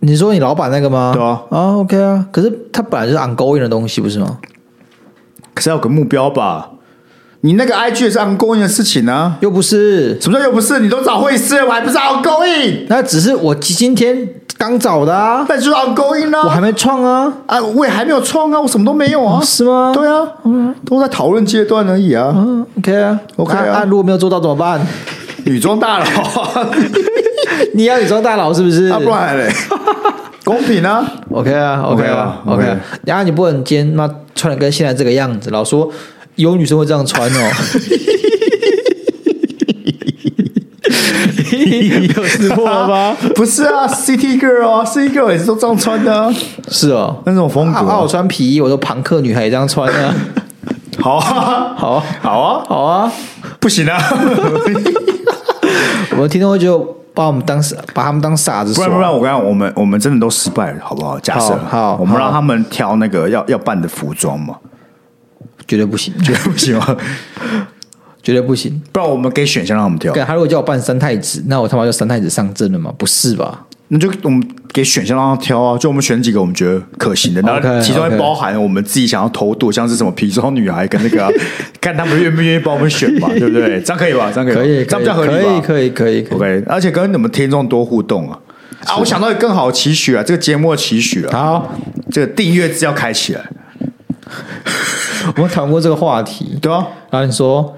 [0.00, 1.12] 你说你老板那个吗？
[1.14, 2.28] 对啊，啊，OK 啊。
[2.32, 4.38] 可是他本来就是 ongoing 的东西，不是吗？
[5.54, 6.70] 可是要有个目标吧。
[7.44, 10.20] 你那个 IG 也是 ongoing 的事情啊，又不是？
[10.20, 10.80] 什么叫又不是？
[10.80, 12.86] 你都找会师了，我还不是 ongoing？
[12.88, 14.28] 那只是我今天
[14.62, 15.44] 刚找的啊。
[15.48, 16.42] 那就是 ongoing 啊。
[16.44, 19.90] 我还没创啊，啊，我也还没有创啊，我什么都没有啊，是吗？
[19.92, 22.32] 对啊，嗯，都在讨论阶段而已啊。
[22.36, 23.84] 嗯，OK 啊，OK 啊。
[23.88, 24.80] 如果没有做到怎么办？
[25.44, 26.04] 女装大佬，
[27.74, 28.86] 你要女装大佬是不是？
[28.92, 29.50] 啊，不然嘞。
[30.44, 32.64] 公平啊，OK 啊，OK 啊，OK。
[33.04, 35.88] 然后你不能今天妈穿的跟现在这个样子，老说
[36.36, 37.50] 有女生会这样穿哦。
[41.64, 43.16] 有识破了吗？
[43.34, 46.32] 不是啊，City Girl 啊，City Girl 也是都这样穿的啊。
[46.68, 47.80] 是哦，那种风格。
[47.80, 50.14] 我穿皮衣，我都朋克女孩也这样穿啊。
[51.00, 53.12] 好啊，好啊，好啊，好啊，
[53.60, 53.98] 不行啊。
[56.12, 56.96] 我们听众会就。
[57.14, 58.72] 把我们当傻，把他们当傻子。
[58.72, 61.20] 不然不然，我跟你讲，我们我们真的都失败了，好不好？
[61.20, 64.54] 假设好，我们让他们挑那个要要办的服装嘛，
[65.68, 66.96] 绝对不行，绝对不行吗？
[68.22, 68.80] 绝对不行。
[68.92, 70.12] 不然我们给选项让他们挑。
[70.12, 72.92] 对他如果叫我扮三太子，那我他妈就三太子上阵了嘛？
[72.96, 73.66] 不是吧？
[73.88, 74.42] 那就我们
[74.72, 81.30] 给选项让他挑啊，就我们选几个我们觉得可行的，然后其中会包含我们自己想要偷渡，像是什么皮装女孩跟那个，
[81.78, 83.78] 看他们愿不愿意帮我们选嘛， 对不对？
[83.82, 84.30] 这样可以吧？
[84.34, 85.60] 这样可以，可以，这样比较合理吧？
[85.62, 86.36] 可以，可以，可以。
[86.36, 88.38] OK，而且跟你们听众多互动啊！
[88.86, 91.74] 啊，我想到一个更好的期许啊，这个节目的期许啊，好，
[92.10, 93.42] 这个订阅制要开起来。
[95.36, 96.86] 我们谈过这个话题，对啊。
[97.10, 97.76] 然后你说，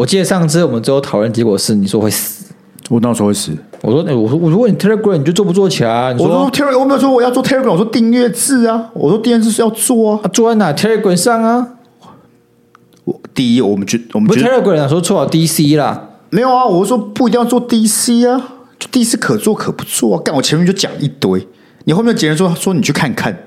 [0.00, 2.46] 我记得上次我们最后讨论结果是，你说会死。
[2.88, 3.52] 我那时候会死。
[3.82, 6.12] 我说，我说，我说，你 Telegram 你就做不做起来啊？
[6.12, 8.90] 你说，我说 Telegram 我没有说我要做 Telegram，我说订阅制啊。
[8.94, 11.74] 我说订阅制是要做啊，啊做在哪 Telegram 上啊？
[13.04, 16.64] 我第一，我们觉我们不 Telegram 说错了 DC 啦，没有啊。
[16.64, 20.22] 我说不一定要做 DC 啊，就 DC 可做可不做啊。
[20.24, 21.46] 干，我前面就讲一堆，
[21.84, 23.38] 你后面结论说说你去看看，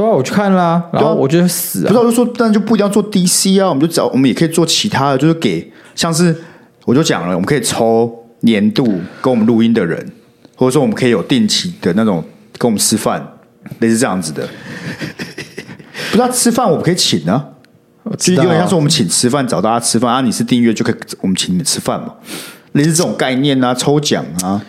[0.00, 0.82] 对啊，我去看啦。
[0.92, 6.34] 然后我觉得死啊，不是我就说，但就不一定要做 DC 啊，我们就找我们也可以做其他的，就是给像是
[6.84, 8.16] 我就讲了，我们可以抽。
[8.42, 8.86] 年度
[9.20, 9.98] 跟我们录音的人，
[10.56, 12.24] 或者说我们可以有定期的那种
[12.56, 13.22] 跟我们吃饭，
[13.80, 14.48] 类似这样子的。
[16.10, 17.48] 不知道吃饭我们可以请啊，
[18.16, 20.22] 就有点像是我们请吃饭，找大家吃饭啊。
[20.22, 22.14] 你是订阅就可以，我们请你们吃饭嘛，
[22.72, 24.64] 类似这种概念啊，抽奖啊。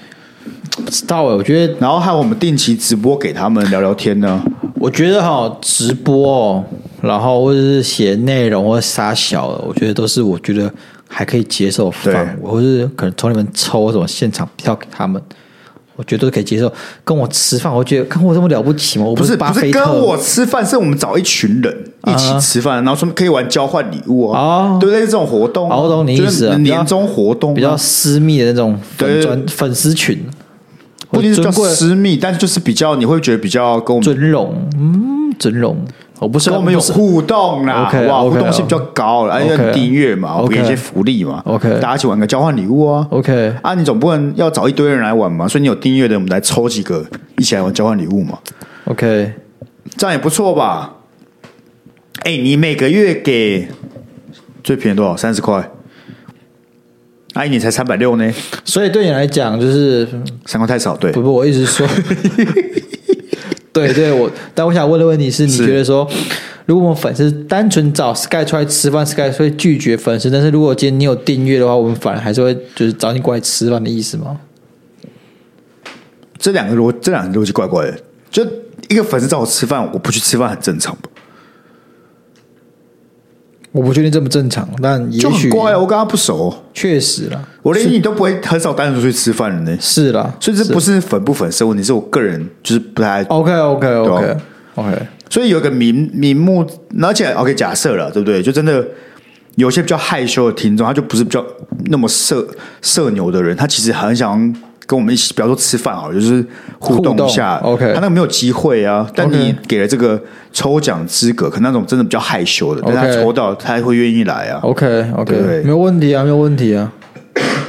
[0.92, 4.44] 不知道哎，我觉得，然后还有我们定期直播给他们聊聊天呢。
[4.76, 6.64] 我觉得哈，直播哦，
[7.02, 10.70] 然后或者是写内容或者杀小的，我觉得都是我觉得。
[11.14, 15.22] 还可以接受放，我对是可能从你们抽什么现场票给他们，
[15.98, 16.72] 我觉得都可以接受。
[17.04, 19.04] 跟我吃饭，我觉得跟我这么了不起吗？
[19.04, 25.02] 我不是巴菲特，不是跟我吃饭，是我们找一群人一起吃饭，啊、然后说可以玩交换礼物啊，啊对不对？
[25.02, 30.18] 这种活动、啊，我懂你意思，年终活动、啊、比较私密的那种粉专粉丝群，
[31.12, 35.78] 不一定是叫私密，但是就是比较你会觉得比较跟我们尊荣，嗯，尊荣。
[36.20, 38.30] 我不是跟我们有互动啦，好不好？
[38.30, 47.04] 互动性比较高了，而且订阅嘛，我给一些福利嘛，OK，大家一起玩个交换礼物啊，OK，啊，你总不能要找一堆人来玩嘛，所以你有订阅的，我们来抽几个
[47.40, 48.38] 一起来玩交换礼物嘛
[48.86, 49.34] ，OK，
[49.98, 50.94] 这样也不错吧？
[52.24, 53.68] 哎，你每个月给
[54.64, 55.18] 最便宜多少？
[55.18, 55.72] 三十块，
[57.34, 58.34] 哎，你才三百六呢，
[58.66, 60.08] 所以对你来讲就是
[60.46, 61.88] 三块太少，对，不不，我一直说。
[63.74, 66.06] 对对，我但我想问的问题是，你觉得说，
[66.66, 74.38] 如果我们粉丝单纯找 Sky 出来吃饭，Sky 会拒绝粉丝，但是如果今天你有订阅的话，我们反而还是会就是找你过来吃饭的意思吗？
[76.38, 77.98] 这两个逻这两个逻辑怪怪的，
[78.30, 78.46] 就
[78.90, 81.04] 一个粉丝找我吃饭，我不去吃饭很正常吧？
[83.72, 85.78] 我不确定这么正常，但也许怪啊。
[85.78, 89.78] 我跟他不熟，确实啦，我连你都不会很少单独出去吃饭了呢。
[89.80, 94.38] 是啦，所以这不是粉不粉丝问题，是我个人就是不太 OK OK OK
[94.76, 94.98] OK。
[95.30, 96.66] 所以有一个名名目，
[97.02, 98.44] 而且 OK 假设了，对不对？
[98.44, 98.86] 就真的
[99.56, 101.46] 有些比较害羞的听众，他就不是比较
[101.86, 102.46] 那么社
[102.82, 104.54] 社牛的人，他其实很想。
[104.92, 106.46] 跟我们一起，比方说吃饭啊，就是
[106.78, 107.56] 互动一下。
[107.64, 109.10] OK，他那个没有机会啊。
[109.16, 110.22] 但你给了这个
[110.52, 114.60] 抽奖资格，可能那种真的比较害羞的，但他抽到，他还会愿意来啊。
[114.64, 116.92] OK，OK，没有问题啊，没有问题啊，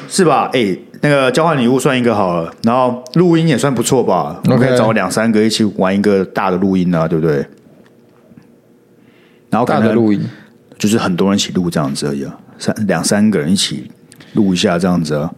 [0.08, 0.50] 是吧？
[0.52, 7.46] 哎，那个交换礼物算一个好了，然后录音也算不错吧？OK，找两三个一起玩一个大的录音啊，对不对？
[9.48, 10.20] 然后大的录音
[10.76, 13.88] 就是很多人一起录这样子而已啊，三两三个人一起
[14.32, 15.30] 录一下这样子啊。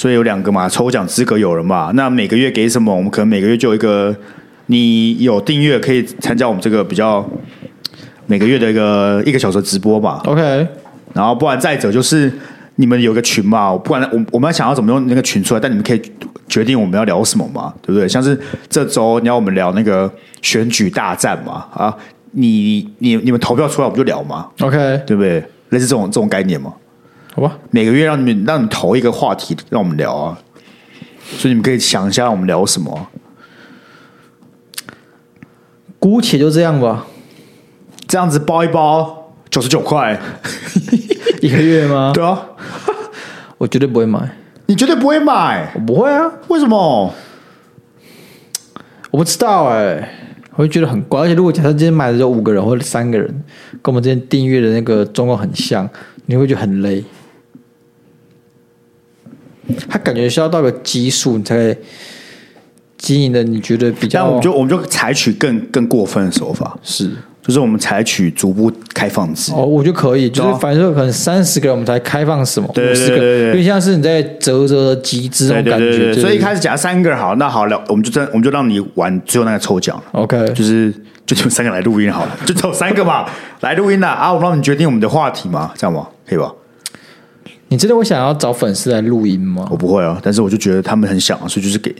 [0.00, 1.90] 所以有两个嘛，抽奖资格有了嘛？
[1.92, 2.96] 那每个月给什么？
[2.96, 4.16] 我们可能每个月就有一个，
[4.64, 7.22] 你有订阅可以参加我们这个比较
[8.24, 10.66] 每个月的一个一个小时直播嘛？OK。
[11.12, 12.32] 然后不然再者就是
[12.76, 16.00] 你们有个群嘛，不管我我们要想要怎么用那个群出来，但你们可以
[16.48, 18.08] 决定我们要聊什么嘛，对不对？
[18.08, 18.40] 像是
[18.70, 21.66] 这周你要我们聊那个选举大战嘛？
[21.74, 21.94] 啊，
[22.30, 25.44] 你你你们投票出来我们就聊嘛？OK，对不对？
[25.68, 26.72] 类似这种这种概念嘛？
[27.34, 30.38] 好吧，每个月让你们让你们投一个话题，让我们聊啊，
[31.22, 33.08] 所以你们可以想一下，让我们聊什么？
[35.98, 37.06] 姑且就这样吧，
[38.08, 40.20] 这样子包一包九十九块。
[41.40, 42.10] 一个月吗？
[42.14, 42.46] 对啊，
[43.58, 47.14] 我绝对不会买，你绝对不会买，我不会啊，为什么？
[49.10, 50.08] 我不知道哎、欸，
[50.56, 53.28] 我会觉得很怪，而且如果假设今天买的有五个人或者三个人，
[53.80, 55.88] 跟我们之前订阅的那个状况很像，
[56.26, 57.02] 你会觉得很累。
[59.88, 61.76] 他感觉需要到个基数，你才
[62.98, 64.24] 经营的，你觉得比较？
[64.24, 67.10] 那我们就我们就采取更更过分的手法，是，
[67.42, 69.52] 就是我们采取逐步开放制。
[69.52, 80.92] 哦，我就可以，就是反正可能三十个人我们才开放什么，对对对，对，对，因为像是你在折折集资那种感觉，对对对对，所以一开始假三个人好，那好了，我们就真我们就让你玩最后那个抽奖，OK，就是
[81.24, 83.24] 就你们三个来录音好了，就抽三个嘛，
[83.60, 86.06] 来录音了啊，我让你决定我们的话题嘛，这样吗？
[86.28, 86.52] 可以吧？
[87.70, 89.64] 你真的会想要找粉丝来录音吗？
[89.70, 91.94] 我不会啊，但是我就觉得他们很想，所以就是给，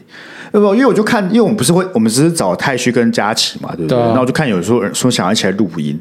[0.51, 3.97] 不，因为我就看，因为我们不是会，我们只是找太旭跟佳琪嘛，对不对？
[3.97, 5.97] 那、啊、我就看有时候说想要一起来录音，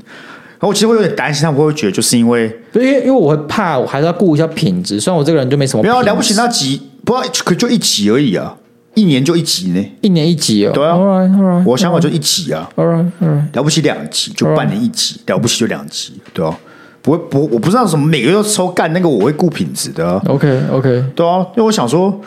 [0.53, 4.99] 然后我其实会有点担心，他们会不会觉得就是因为，因为因为我会怕，我还是要顾一下品质。
[4.99, 8.57] 虽然我这个人就没什么，不要了不起那集，不要可就一集而已啊，
[8.95, 16.57] 一年就一集呢，一年一集哦，对啊 all right, all right, 我想法就一集啊，all right, all right, 了不起两集就半年一集.了不起就两集，对啊。
[17.01, 20.21] 不会不，我不知道什么每个月都抽干那个，我会顾品质的、啊。
[20.27, 22.19] OK OK，对啊，因为我想说，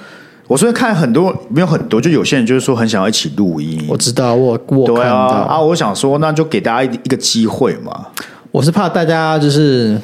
[0.48, 3.84] 我虽然看很多，没有很多，就有些人就是说很想要一起录音。
[3.88, 8.06] 我知道，我我对啊啊，我想说，那就给大家一一个机会嘛。
[8.50, 10.00] 我是怕大家就是，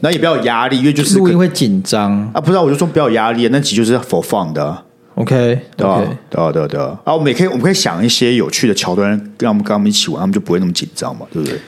[0.00, 2.40] 那也不要有压力，因为就是录音会紧张啊。
[2.40, 4.84] 不知道，我就说不要有压力，那集就是 for fun 的。
[5.14, 6.00] OK，对啊
[6.30, 6.96] 对啊对啊对啊。
[7.02, 9.10] 啊，我们也可以，我们可以想一些有趣的桥段，
[9.40, 11.58] 让我们跟他们一起玩，他们就不会那么紧张嘛，对不对？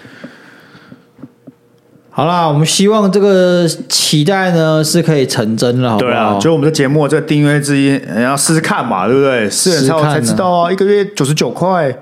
[2.12, 6.10] 好啦，我们希望这个期待呢是可以成真了，好不好？
[6.10, 9.48] 对啊，就我们的节目这个订阅之一，要试试看嘛，对不对？
[9.48, 11.96] 试了之后才知道啊，一个月九十九块，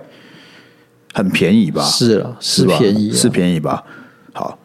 [1.12, 1.82] 很便宜吧？
[1.82, 3.84] 是了，是便宜，是便宜吧？
[4.32, 4.58] 好，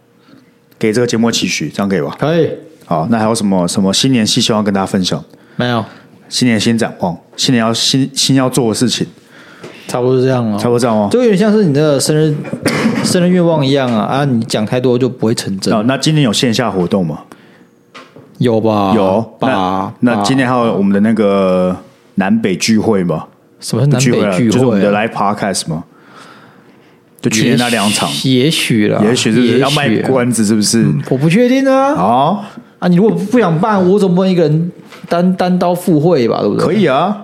[0.80, 2.16] 给这个节目期许，这样可以吧？
[2.18, 2.50] 可以。
[2.86, 5.22] 好，那还有什么什么新年新希望跟大家分享？
[5.58, 5.84] 没有，
[6.30, 9.06] 新年新展望，新年要新新要做的事情。
[9.88, 12.36] 差不多是这样哦，差不多这样哦，就有点像是你的生日
[13.04, 14.26] 生日愿望一样啊啊！
[14.26, 15.74] 你讲太多就不会成真。
[15.74, 17.20] 哦，那今年有线下活动吗？
[18.40, 19.94] 有吧，有吧。
[20.00, 21.76] 那今年还有我们的那个
[22.16, 23.26] 南北聚会吗？
[23.60, 24.38] 什么是南北聚会啊？
[24.40, 25.84] 就是我们的 live podcast 吗？
[27.22, 30.44] 就去年那两场，也许了，也许是是要卖关子？
[30.44, 30.86] 是不是？
[31.10, 31.94] 我不确定啊。
[31.94, 32.40] 哦
[32.80, 34.72] 啊，你如果不想办，我总不能一个人
[35.08, 36.40] 单单刀赴会吧？
[36.42, 36.66] 对不对？
[36.66, 37.18] 可以啊。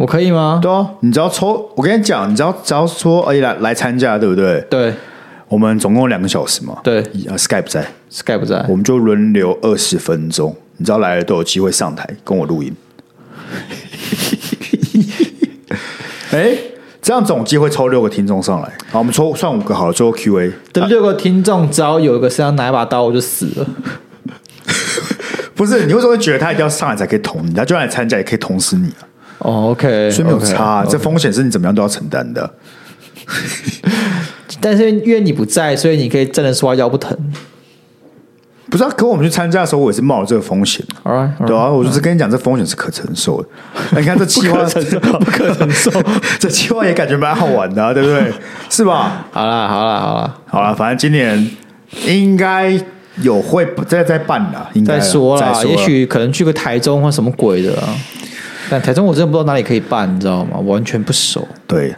[0.00, 0.58] 我可以吗？
[0.62, 4.58] 对啊，你只要抽，我跟你讲，你只要只要说，哎，来来参加，对不对？
[4.70, 4.94] 对，
[5.46, 6.78] 我们总共两个小时嘛。
[6.82, 12.74] 对，Skype 在，Skype 在，我们就轮流二十分钟，你只要来了都有机会上台跟我录音。
[16.32, 16.56] 哎，
[17.02, 20.50] 这样总机会抽六个听众上来，好，我们抽算五个好了，最后 QA。
[20.72, 23.66] 这六个听众只要有一个身上拿一把刀，我就死了。
[25.54, 27.52] 不是，你为什么会觉得他一定要上来才可以捅你？
[27.52, 29.04] 他就算来参加也可以捅死你啊？
[29.40, 32.48] 哦，OK，所以没有差，这风险是你怎么样都要承担的。
[34.60, 37.16] 但是因为你不在，所以你可以站着说话腰不疼。
[38.68, 40.84] 不是啊，可我们去参加的时候，我也是冒了这个风险。
[41.46, 43.48] 对啊，我就是跟你讲，这风险是可承受的。
[43.98, 44.62] 你看这计划，
[45.18, 45.90] 不可承受，
[46.38, 48.32] 这计划也感觉蛮好玩的，对不对？
[48.68, 49.26] 是吧？
[49.32, 51.50] 好啦，好啦，好啦，好啦，反正今年
[52.06, 52.72] 应该
[53.22, 55.52] 有会再再办的，应该再说啦。
[55.64, 57.88] 也许可能去个台中或什么鬼的啊。
[58.70, 60.58] 但台中我真的不知道哪里可以办，你知道吗？
[60.60, 61.46] 完全不熟。
[61.66, 61.92] 对，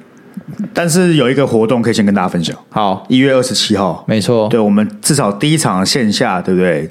[0.73, 2.57] 但是有一个活动可以先跟大家分享。
[2.70, 4.49] 好，一月二十七号，没错。
[4.49, 6.89] 对，我们至少第一场线下，对不对？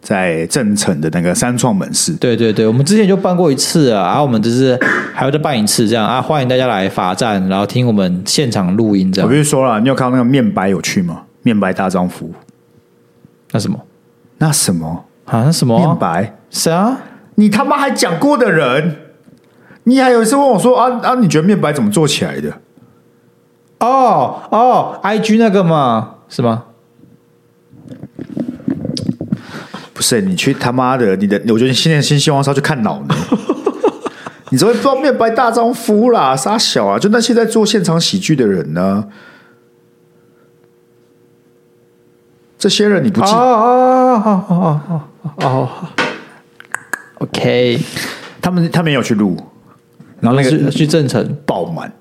[0.00, 2.14] 在正城的那个三创门市。
[2.14, 4.78] 对对对，我们之前就办过一次啊，然后我们只是
[5.12, 9.28] 还要再办一次，这样啊，欢迎大家来罚站，然后听我们现场录音这样。
[9.28, 11.22] 我不是说了，你有看到那个面白有趣吗？
[11.42, 12.32] 面白大丈夫，
[13.50, 13.78] 那什么？
[14.38, 15.04] 那什么？
[15.26, 15.42] 啊？
[15.44, 15.78] 那什么？
[15.78, 16.34] 面白？
[16.48, 16.96] 谁啊？
[17.34, 18.96] 你他妈还讲过的人？
[19.88, 22.60] 你还有一次问我说啊啊，你觉得面白怎么做起来的？
[23.80, 26.16] 哦哦，IG 那个嘛？
[26.28, 26.64] 是吗？
[29.94, 33.14] 不是，你去他妈的，你的，我觉得你现在新希望是要去看脑呢。
[34.50, 36.36] 你怎么不知道面白大丈夫啦？
[36.36, 36.98] 杀小啊！
[36.98, 39.08] 就那些在做现场喜剧的人呢？
[42.58, 43.38] 这些人你不记得？
[43.38, 44.80] 哦哦哦哦
[45.22, 45.68] 哦哦
[47.20, 47.80] ，OK，
[48.42, 49.36] 他们他们有去录。
[50.20, 51.92] 然后那个去正城爆满，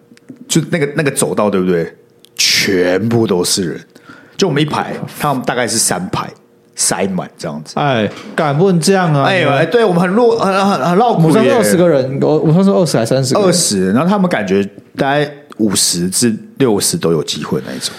[0.47, 1.95] 就那个那个走道对不对？
[2.35, 3.81] 全部都是人，
[4.37, 6.29] 就我们一排，他们大概是三排
[6.75, 7.73] 塞满这样子。
[7.79, 9.23] 哎，敢不能这样啊！
[9.23, 11.23] 哎哎，对我们很弱，很很很绕口。
[11.27, 13.35] 我上次二十个人，我我上次二十还三十？
[13.35, 14.63] 二十，然后他们感觉
[14.95, 17.93] 大概五十至六十都有机会那一种。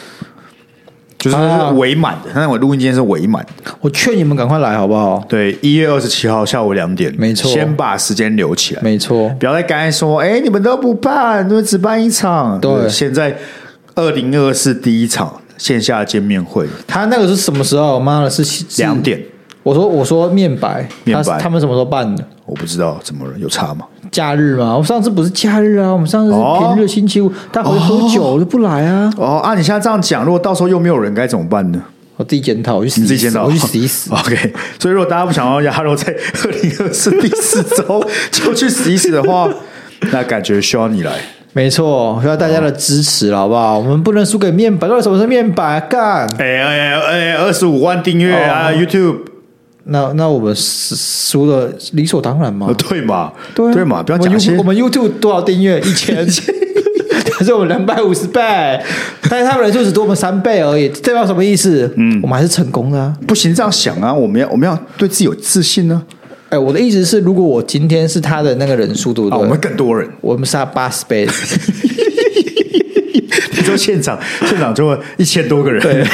[1.19, 1.37] 就是
[1.75, 3.73] 围满的，那我录音间是围满的。
[3.81, 5.25] 我劝你们赶快来，好不好？
[5.29, 12.61] 对，一月二十七号下午两点，没错，先把时间留起来，没错，不要再刚才说，哎，你们都不办，你们只办一场。
[12.61, 13.37] 对，现在
[13.97, 17.99] 二零二四第一场线下见面会，他那个是什么时候？
[17.99, 19.21] 妈的，是两点。
[19.65, 22.25] 我说我说面白，面白，他们什么时候办的？
[22.47, 23.33] 我不知道，怎么了？
[23.39, 23.85] 有差吗？
[24.11, 24.77] 假日嘛？
[24.77, 29.13] 我上次不是假日啊，我们上次是平日星期五，他回去喝酒就不来啊。
[29.17, 31.83] 哦啊，你现在这样讲，如果到时候又没有人，该怎么办呢？
[32.17, 34.11] 我自己检讨，我去死，自己检讨，我去死一死。
[34.15, 36.13] OK，所以如果大家不想要亚罗在
[36.45, 39.49] 二零二四第四周 就去死一死的话，
[40.11, 41.13] 那感觉需要你来。
[41.53, 43.79] 没错，需要大家的支持，好不好？
[43.79, 44.91] 我们不能输给面板。
[44.91, 45.81] 到底什么是面板？
[45.89, 46.27] 干！
[46.39, 49.38] 哎哎哎，二十五万订阅啊，YouTube。
[49.91, 52.73] 那那我们输了理所当然嘛？
[52.89, 53.33] 对嘛？
[53.55, 54.03] 对对嘛？
[54.03, 55.81] 不要讲我们 YouTube 多少订阅？
[55.81, 56.17] 一千，
[57.33, 58.41] 可是我们两百五十倍，
[59.31, 61.91] 但是他们人数只多我们三倍而已，这代表什么意思？
[61.97, 63.15] 嗯，我们还是成功的啊！
[63.27, 66.03] 不行，这样想啊，我们要我们要对自己有自信呢。
[66.51, 69.39] 哎，我的意思是，如果我今天是他的那个人数，对不对？
[69.39, 71.27] 我们更多人，我们是他八十倍。
[73.53, 76.05] 你说现场现场就一千多个人，对，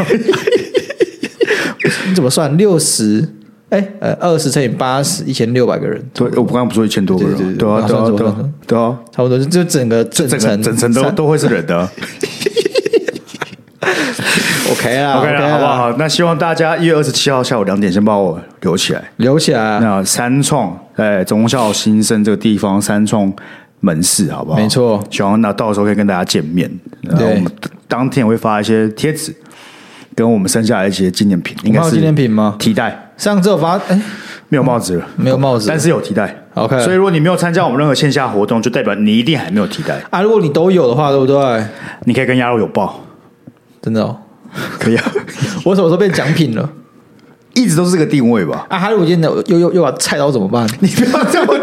[2.08, 3.28] 你怎么算六十？
[3.74, 6.00] 哎，呃，二十乘以八十，一千六百个人。
[6.12, 8.36] 对，我刚刚不说一千多个人，对啊，对啊，对啊，
[8.68, 11.76] 对啊，差不多，就整个整层整层都都会是人的。
[14.70, 15.92] OK 啊，OK 啊，好不好？
[15.98, 19.80] 那希望大家一月二十七号下午两点先把我留起来，留起来。
[19.80, 23.32] 那三创哎忠孝新生这个地方，三创
[23.80, 24.56] 门市，好不好？
[24.56, 26.70] 没错，希望那到时候可以跟大家见面。
[27.02, 27.50] 然后我们
[27.88, 29.34] 当天会发一些贴纸。
[30.16, 32.54] 跟我们剩下的一些纪念品，应该是纪念品吗？
[32.56, 34.00] 提袋，上次我发，哎，
[34.48, 36.42] 没有帽子了，没有帽子，但是有提袋。
[36.54, 40.20] OK，所以如果你没有参加我们任何线下活动，就代表你一定还没有提袋啊。
[40.22, 41.64] 如果你都有的话，对不对？
[42.04, 43.00] 你可以跟鸭肉有报，
[43.82, 44.16] 真的哦，
[44.78, 45.04] 可以啊。
[45.64, 46.68] 我什么时候变奖品了？
[47.54, 48.66] 一直都是这个定位吧。
[48.68, 50.68] 啊，如果今天又又又把菜刀怎么办？
[50.80, 51.54] 你不要这么。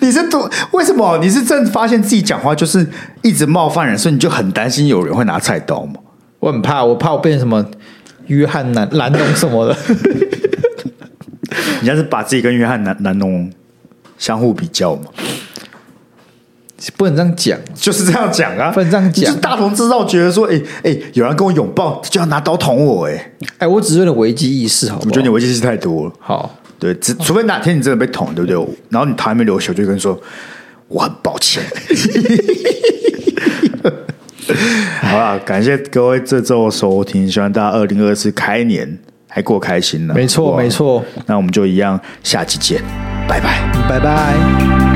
[0.00, 1.16] 你是多为什么？
[1.18, 2.86] 你是真发现自己讲话就是
[3.22, 5.94] 一直冒犯人，所以你就很担心有人会拿菜刀吗？
[6.40, 7.64] 我很怕，我怕我变成什么
[8.26, 9.76] 约翰南南农什么的。
[11.82, 13.50] 你要是把自己跟约翰南南龙
[14.18, 15.04] 相互比较嘛？
[16.96, 18.70] 不能这样讲，就是这样讲啊！
[18.70, 25.08] 不能这样讲，大同制造觉得说，哎、欸、哎、欸，有人跟我拥抱就要拿刀捅我、欸，哎哎，我只是为了危机意识，好不好？
[25.08, 26.12] 我觉得你危机意识太多了。
[26.18, 26.58] 好。
[26.78, 28.56] 对，只除非哪天你真的被捅，对不对？
[28.90, 30.20] 然后你头还没流血，就跟你说
[30.88, 31.62] 我很抱歉。
[35.02, 40.14] 好了，感谢各位这周收听，希望大家二零二四开年还过开心呢。
[40.14, 41.04] 没错，没错。
[41.26, 42.82] 那我们就一样，下期见，
[43.28, 44.93] 拜拜，拜拜。